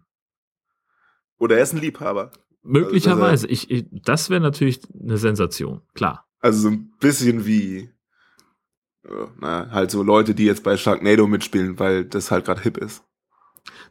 [1.38, 2.30] Oder er ist ein Liebhaber.
[2.62, 3.46] Möglicherweise.
[3.46, 6.26] Also, ich, ich, das wäre natürlich eine Sensation, klar.
[6.40, 7.90] Also so ein bisschen wie,
[9.40, 13.02] na, halt so Leute, die jetzt bei Sharknado mitspielen, weil das halt gerade hip ist.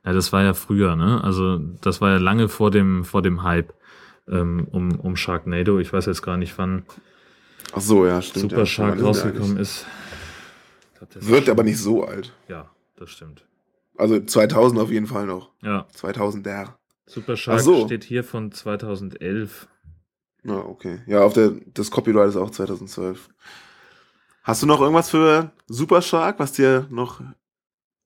[0.06, 1.22] Ja, das war ja früher, ne?
[1.24, 3.74] Also das war ja lange vor dem, vor dem Hype
[4.30, 5.80] ähm, um, um Sharknado.
[5.80, 6.86] Ich weiß jetzt gar nicht, wann
[7.74, 8.52] Ach so, ja, stimmt.
[8.52, 9.86] Super Shark rausgekommen ist.
[11.20, 12.34] Wird aber nicht so alt.
[12.48, 13.46] Ja, das stimmt.
[13.98, 15.52] Also 2000 auf jeden Fall noch.
[15.62, 15.88] Ja.
[15.96, 16.74] 2000er.
[17.06, 17.86] Super Shark so.
[17.86, 19.68] steht hier von 2011.
[20.44, 21.02] Na, ah, okay.
[21.06, 23.30] Ja, auf der, das Copyright ist auch 2012.
[24.44, 27.22] Hast du noch irgendwas für Super Shark, was dir noch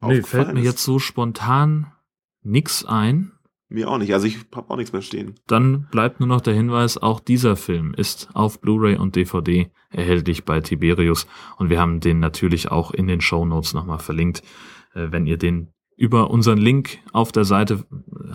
[0.01, 0.65] Nee, fällt mir ist?
[0.65, 1.91] jetzt so spontan
[2.41, 3.32] nix ein.
[3.73, 4.13] Mir auch nicht.
[4.13, 5.33] Also ich habe auch nichts mehr stehen.
[5.47, 10.45] Dann bleibt nur noch der Hinweis, auch dieser Film ist auf Blu-ray und DVD erhältlich
[10.45, 11.25] bei Tiberius
[11.57, 14.43] und wir haben den natürlich auch in den Show Notes nochmal verlinkt,
[14.93, 17.85] äh, wenn ihr den über unseren Link auf der Seite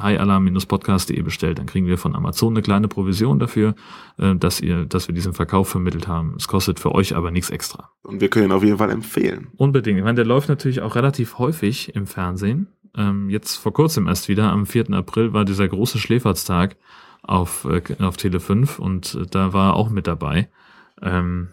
[0.01, 3.75] highalarm-podcast.de bestellt, dann kriegen wir von Amazon eine kleine Provision dafür,
[4.17, 6.35] äh, dass ihr, dass wir diesen Verkauf vermittelt haben.
[6.37, 7.91] Es kostet für euch aber nichts extra.
[8.03, 9.49] Und wir können ihn auf jeden Fall empfehlen.
[9.57, 9.99] Unbedingt.
[9.99, 12.69] Ich meine, der läuft natürlich auch relativ häufig im Fernsehen.
[12.97, 14.91] Ähm, jetzt vor kurzem erst wieder, am 4.
[14.91, 16.77] April war dieser große Schläferztag
[17.23, 20.49] auf, äh, auf Tele 5 und äh, da war er auch mit dabei.
[21.03, 21.49] Ähm,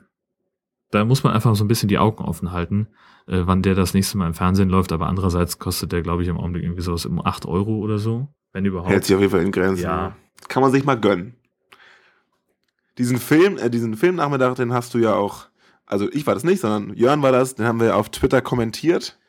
[0.92, 2.88] da muss man einfach so ein bisschen die Augen offen halten,
[3.28, 6.30] äh, wann der das nächste Mal im Fernsehen läuft, aber andererseits kostet der, glaube ich,
[6.30, 8.90] im Augenblick irgendwie sowas um 8 Euro oder so, wenn überhaupt.
[8.90, 9.84] Hält sich auf jeden Fall in Grenzen.
[9.84, 10.16] Ja.
[10.48, 11.36] Kann man sich mal gönnen.
[12.98, 15.48] Diesen Film, äh, diesen Filmnachmittag, den hast du ja auch,
[15.86, 19.20] also ich war das nicht, sondern Jörn war das, den haben wir auf Twitter kommentiert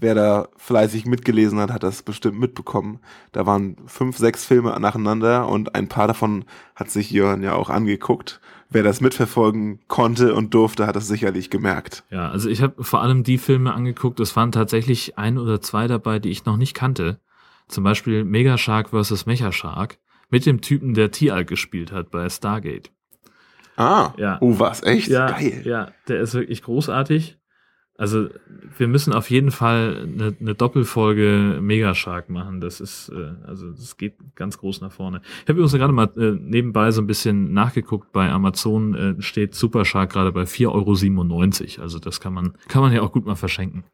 [0.00, 3.00] wer da fleißig mitgelesen hat, hat das bestimmt mitbekommen.
[3.32, 6.44] Da waren fünf, sechs Filme nacheinander und ein paar davon
[6.74, 8.40] hat sich Jörn ja auch angeguckt.
[8.68, 12.04] Wer das mitverfolgen konnte und durfte, hat das sicherlich gemerkt.
[12.10, 14.20] Ja, also ich habe vor allem die Filme angeguckt.
[14.20, 17.18] Es waren tatsächlich ein oder zwei dabei, die ich noch nicht kannte.
[17.66, 19.26] Zum Beispiel Mega Shark vs.
[19.26, 19.98] Mecha Shark
[20.28, 22.90] mit dem Typen, der T-Alk gespielt hat bei Stargate.
[23.76, 24.38] Ah, ja.
[24.40, 25.08] oh was, echt?
[25.08, 25.62] Ja, Geil.
[25.64, 27.39] Ja, der ist wirklich großartig.
[28.00, 28.30] Also
[28.78, 32.62] wir müssen auf jeden Fall eine, eine Doppelfolge Megashark machen.
[32.62, 35.20] Das ist, äh, also das geht ganz groß nach vorne.
[35.42, 38.10] Ich habe übrigens gerade mal äh, nebenbei so ein bisschen nachgeguckt.
[38.10, 41.82] Bei Amazon äh, steht Super Shark gerade bei 4,97 Euro.
[41.82, 43.84] Also das kann man, kann man ja auch gut mal verschenken.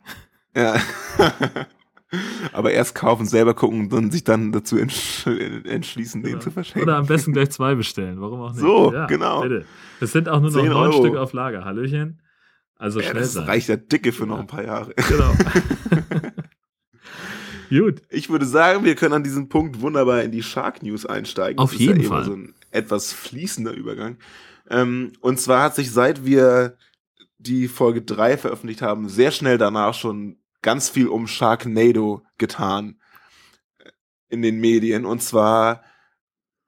[0.55, 0.77] Ja.
[2.53, 6.37] Aber erst kaufen, selber gucken und sich dann dazu entsch entschließen, genau.
[6.37, 6.89] den zu verschenken.
[6.89, 8.21] Oder am besten gleich zwei bestellen.
[8.21, 8.61] Warum auch nicht?
[8.61, 9.43] So, ja, genau.
[9.43, 9.65] Bitte.
[10.01, 11.65] Es sind auch nur noch neun Stück auf Lager.
[11.65, 12.21] Hallöchen.
[12.79, 13.45] Also ja, schnell das sein.
[13.45, 14.95] reicht ja dicke für noch ein paar Jahre.
[15.09, 15.35] Genau.
[17.71, 18.03] Gut.
[18.11, 21.59] Ich würde sagen, wir können an diesem Punkt wunderbar in die Shark News einsteigen.
[21.59, 22.25] Auf das jeden ist ja Fall.
[22.25, 24.19] so ein etwas fließender Übergang.
[24.69, 26.77] Ähm, und zwar hat sich, seit wir
[27.39, 32.99] die Folge 3 veröffentlicht haben, sehr schnell danach schon ganz viel um Sharknado getan
[33.79, 33.91] äh,
[34.29, 35.05] in den Medien.
[35.05, 35.83] Und zwar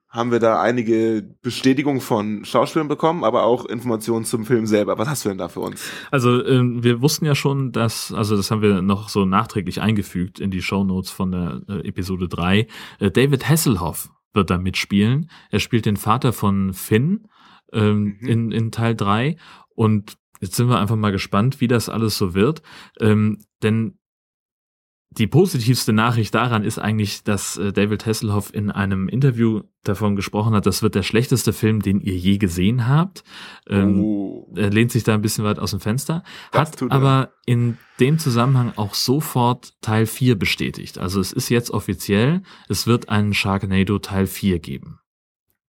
[0.09, 4.97] haben wir da einige Bestätigungen von Schauspielern bekommen, aber auch Informationen zum Film selber.
[4.97, 5.91] Was hast du denn da für uns?
[6.09, 10.39] Also äh, wir wussten ja schon, dass, also das haben wir noch so nachträglich eingefügt
[10.39, 12.67] in die Show Notes von der äh, Episode 3.
[12.99, 15.29] Äh, David Hasselhoff wird da mitspielen.
[15.51, 17.27] Er spielt den Vater von Finn
[17.71, 18.27] ähm, mhm.
[18.27, 19.35] in, in Teil 3
[19.75, 22.61] und Jetzt sind wir einfach mal gespannt, wie das alles so wird.
[22.99, 23.98] Ähm, denn
[25.19, 30.53] die positivste Nachricht daran ist eigentlich, dass äh, David Hasselhoff in einem Interview davon gesprochen
[30.55, 33.25] hat, das wird der schlechteste Film, den ihr je gesehen habt.
[33.67, 34.53] Ähm, oh.
[34.55, 38.17] Er lehnt sich da ein bisschen weit aus dem Fenster, das hat aber in dem
[38.17, 40.97] Zusammenhang auch sofort Teil 4 bestätigt.
[40.97, 44.99] Also es ist jetzt offiziell, es wird einen Sharknado Teil 4 geben.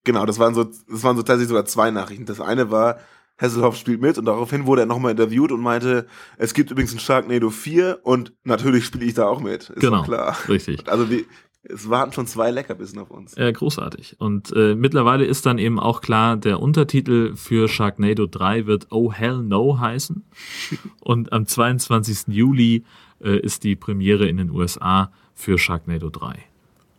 [0.05, 2.25] Genau, das waren so, das waren so tatsächlich sogar zwei Nachrichten.
[2.25, 2.99] Das eine war,
[3.41, 7.01] Hasselhoff spielt mit und daraufhin wurde er nochmal interviewt und meinte, es gibt übrigens einen
[7.01, 9.71] Sharknado 4 und natürlich spiele ich da auch mit.
[9.71, 10.37] Ist genau, klar.
[10.49, 10.89] richtig.
[10.89, 11.27] Also wie,
[11.63, 13.35] es warten schon zwei Leckerbissen auf uns.
[13.37, 14.17] Ja, großartig.
[14.19, 19.13] Und äh, mittlerweile ist dann eben auch klar, der Untertitel für Sharknado 3 wird Oh
[19.13, 20.25] Hell No heißen.
[21.01, 22.29] und am 22.
[22.29, 22.85] Juli
[23.21, 26.50] äh, ist die Premiere in den USA für Sharknado 3.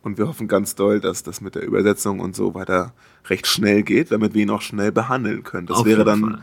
[0.02, 2.92] Und wir hoffen ganz doll, dass das mit der Übersetzung und so weiter
[3.28, 5.66] recht schnell geht, damit wir ihn auch schnell behandeln können.
[5.66, 6.38] Das Auf wäre dann, Fall.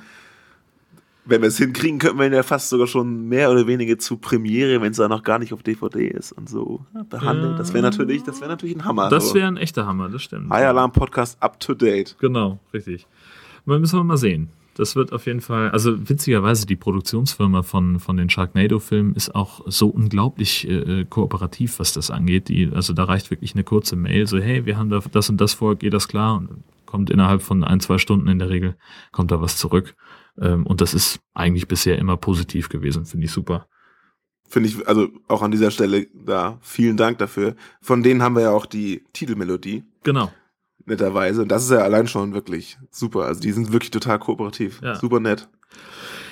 [1.25, 4.17] wenn wir es hinkriegen, könnten wir ihn ja fast sogar schon mehr oder weniger zu
[4.17, 7.51] Premiere, wenn es da noch gar nicht auf DVD ist und so behandeln.
[7.51, 7.57] Ja.
[7.57, 9.09] Das wäre natürlich, das wäre natürlich ein Hammer.
[9.09, 10.49] Das wäre ein echter Hammer, das stimmt.
[10.49, 12.15] High Alarm Podcast up to date.
[12.19, 13.07] Genau, richtig.
[13.65, 14.49] Mal müssen wir mal sehen
[14.79, 19.61] das wird auf jeden Fall, also witzigerweise, die Produktionsfirma von, von den Sharknado-Filmen ist auch
[19.67, 22.47] so unglaublich äh, kooperativ, was das angeht.
[22.47, 25.41] Die, also da reicht wirklich eine kurze Mail, so hey, wir haben da das und
[25.41, 26.37] das vor, geht das klar?
[26.37, 28.77] Und kommt innerhalb von ein, zwei Stunden in der Regel,
[29.11, 29.95] kommt da was zurück.
[30.39, 33.67] Ähm, und das ist eigentlich bisher immer positiv gewesen, finde ich super.
[34.47, 37.55] Finde ich, also auch an dieser Stelle da, vielen Dank dafür.
[37.81, 39.83] Von denen haben wir ja auch die Titelmelodie.
[40.03, 40.31] Genau.
[40.89, 41.41] Netterweise.
[41.41, 43.25] Und das ist ja allein schon wirklich super.
[43.25, 44.81] Also die sind wirklich total kooperativ.
[44.81, 44.95] Ja.
[44.95, 45.47] Super nett.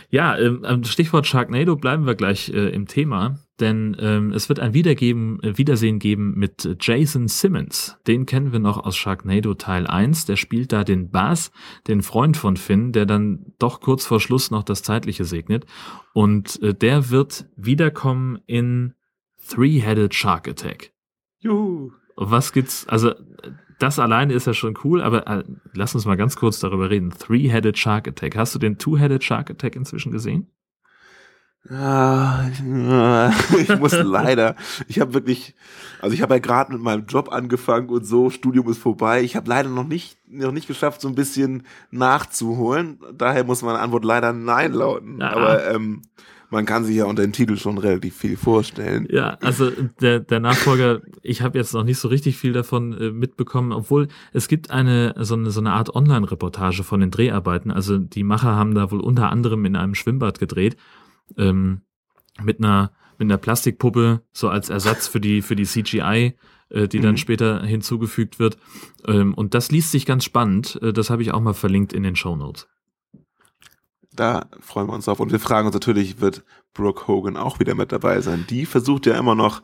[0.10, 4.74] Ja, ähm, Stichwort Sharknado bleiben wir gleich äh, im Thema, denn ähm, es wird ein
[4.74, 7.98] Wiedergeben, äh, Wiedersehen geben mit Jason Simmons.
[8.08, 10.26] Den kennen wir noch aus Sharknado Teil 1.
[10.26, 11.52] Der spielt da den Bass,
[11.88, 15.66] den Freund von Finn, der dann doch kurz vor Schluss noch das Zeitliche segnet.
[16.14, 18.94] Und äh, der wird wiederkommen in
[19.50, 20.94] Three-Headed Shark Attack.
[21.40, 21.92] Juhu.
[22.16, 23.14] Was gibt's, also
[23.80, 27.12] das alleine ist ja schon cool, aber äh, lass uns mal ganz kurz darüber reden.
[27.12, 28.36] Three-Headed Shark Attack.
[28.36, 30.52] Hast du den Two-Headed Shark Attack inzwischen gesehen?
[31.70, 32.48] Ah,
[33.60, 34.56] ich muss leider.
[34.88, 35.54] Ich habe wirklich,
[36.00, 39.22] also ich habe ja gerade mit meinem Job angefangen und so, Studium ist vorbei.
[39.22, 43.00] Ich habe leider noch nicht, noch nicht geschafft, so ein bisschen nachzuholen.
[43.14, 45.20] Daher muss meine Antwort leider Nein lauten.
[45.20, 45.32] Ja.
[45.32, 46.04] Aber ähm,
[46.50, 49.08] man kann sich ja unter dem Titel schon relativ viel vorstellen.
[49.10, 49.70] Ja, also
[50.02, 54.08] der, der Nachfolger, ich habe jetzt noch nicht so richtig viel davon äh, mitbekommen, obwohl
[54.34, 57.72] es gibt eine so eine, so eine Art Online-Reportage von den Dreharbeiten.
[57.72, 60.78] Also die Macher haben da wohl unter anderem in einem Schwimmbad gedreht
[61.38, 61.82] ähm,
[62.42, 66.36] mit einer mit einer Plastikpuppe so als Ersatz für die für die CGI,
[66.70, 67.18] äh, die dann Mhm.
[67.18, 68.58] später hinzugefügt wird.
[69.08, 70.80] Ähm, und das liest sich ganz spannend.
[70.82, 72.68] Äh, das habe ich auch mal verlinkt in den Show Notes.
[74.18, 75.20] Da freuen wir uns drauf.
[75.20, 76.44] Und wir fragen uns natürlich, wird
[76.74, 78.46] Brooke Hogan auch wieder mit dabei sein?
[78.50, 79.62] Die versucht ja immer noch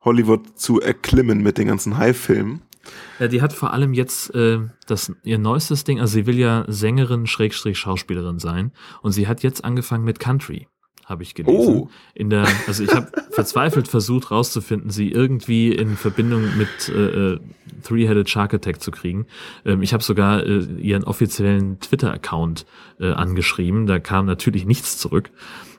[0.00, 2.62] Hollywood zu erklimmen mit den ganzen High-Filmen.
[3.18, 6.64] Ja, die hat vor allem jetzt äh, das ihr neuestes Ding, also sie will ja
[6.68, 10.68] Sängerin Schrägstrich Schauspielerin sein und sie hat jetzt angefangen mit Country,
[11.06, 11.56] habe ich gelesen.
[11.56, 11.88] Oh.
[12.14, 17.40] In der, also ich habe verzweifelt versucht rauszufinden, sie irgendwie in Verbindung mit äh, äh,
[17.84, 19.26] Three-Headed Shark Attack zu kriegen.
[19.64, 22.66] Ähm, ich habe sogar äh, ihren offiziellen Twitter-Account
[23.00, 25.30] äh, angeschrieben, da kam natürlich nichts zurück.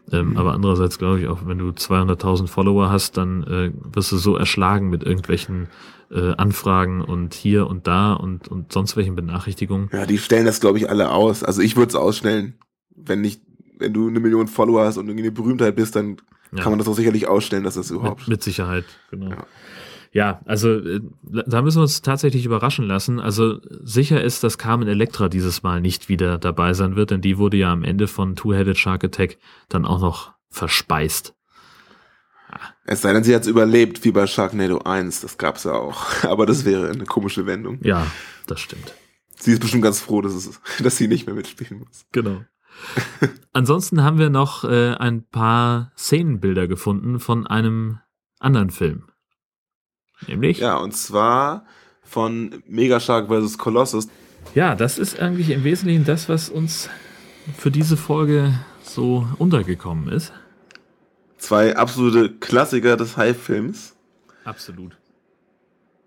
[0.10, 4.18] Ähm, Aber andererseits glaube ich auch, wenn du 200.000 Follower hast, dann äh, wirst du
[4.18, 5.68] so erschlagen mit irgendwelchen
[6.10, 9.90] äh, Anfragen und hier und da und, und sonst welchen Benachrichtigungen.
[9.92, 11.44] Ja, die stellen das, glaube ich, alle aus.
[11.44, 12.54] Also ich würde es ausstellen.
[12.96, 13.42] Wenn nicht,
[13.80, 16.18] wenn du eine Million Follower hast und irgendwie eine Berühmtheit bist, dann
[16.52, 16.64] Ja.
[16.64, 18.22] kann man das auch sicherlich ausstellen, dass das überhaupt.
[18.22, 19.34] Mit, mit Sicherheit, genau.
[20.14, 20.42] Ja.
[20.46, 23.20] also äh, da müssen wir uns tatsächlich überraschen lassen.
[23.20, 27.38] Also sicher ist, dass Carmen Electra dieses Mal nicht wieder dabei sein wird, denn die
[27.38, 29.38] wurde ja am Ende von Two-Headed Shark Attack
[29.70, 31.34] dann auch noch verspeist.
[32.86, 35.22] Es sei denn, sie hat es überlebt, wie bei Sharknado 1.
[35.22, 36.06] Das gab's ja auch.
[36.24, 37.80] Aber das wäre eine komische Wendung.
[37.84, 38.08] Ja,
[38.48, 38.94] das stimmt.
[39.36, 42.06] Sie ist bestimmt ganz froh, dass, es, dass sie nicht mehr mitspielen muss.
[42.14, 42.44] Genau.
[43.54, 48.00] Ansonsten haben wir noch äh, ein paar Szenenbilder gefunden von einem
[48.40, 49.06] anderen Film.
[50.28, 50.60] Nämlich?
[50.60, 51.66] Ja, und zwar
[52.04, 53.58] von Megashark vs.
[53.58, 54.08] Colossus.
[54.56, 56.90] Ja, das ist eigentlich im Wesentlichen das, was uns
[57.58, 60.34] für diese Folge so untergekommen ist.
[61.38, 63.96] Zwei absolute Klassiker des High-Films,
[64.44, 64.98] Absolut.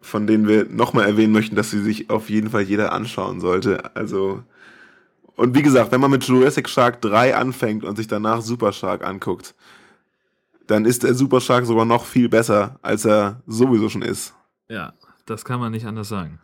[0.00, 3.94] von denen wir nochmal erwähnen möchten, dass sie sich auf jeden Fall jeder anschauen sollte.
[3.94, 4.42] Also,
[5.40, 9.02] und wie gesagt, wenn man mit Jurassic Shark 3 anfängt und sich danach Super Shark
[9.02, 9.54] anguckt,
[10.66, 14.34] dann ist der Super Shark sogar noch viel besser, als er sowieso schon ist.
[14.68, 14.92] Ja,
[15.24, 16.38] das kann man nicht anders sagen.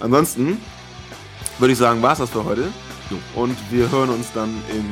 [0.00, 0.58] Ansonsten
[1.58, 2.68] würde ich sagen, war's das für heute.
[3.34, 4.84] Und wir hören uns dann in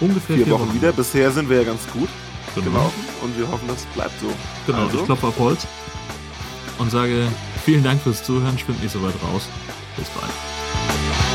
[0.00, 0.74] Ungefähr vier, vier Wochen, Wochen.
[0.74, 0.92] wieder.
[0.92, 2.08] Bisher sind wir ja ganz gut
[2.54, 2.70] Genau.
[2.70, 4.26] gelaufen und wir hoffen, das bleibt so.
[4.66, 5.66] Genau, Also, ich klopfe auf Holz
[6.78, 7.28] und sage
[7.64, 9.48] vielen Dank fürs Zuhören, schwimmt nicht so weit raus.
[9.96, 11.27] Bis bald.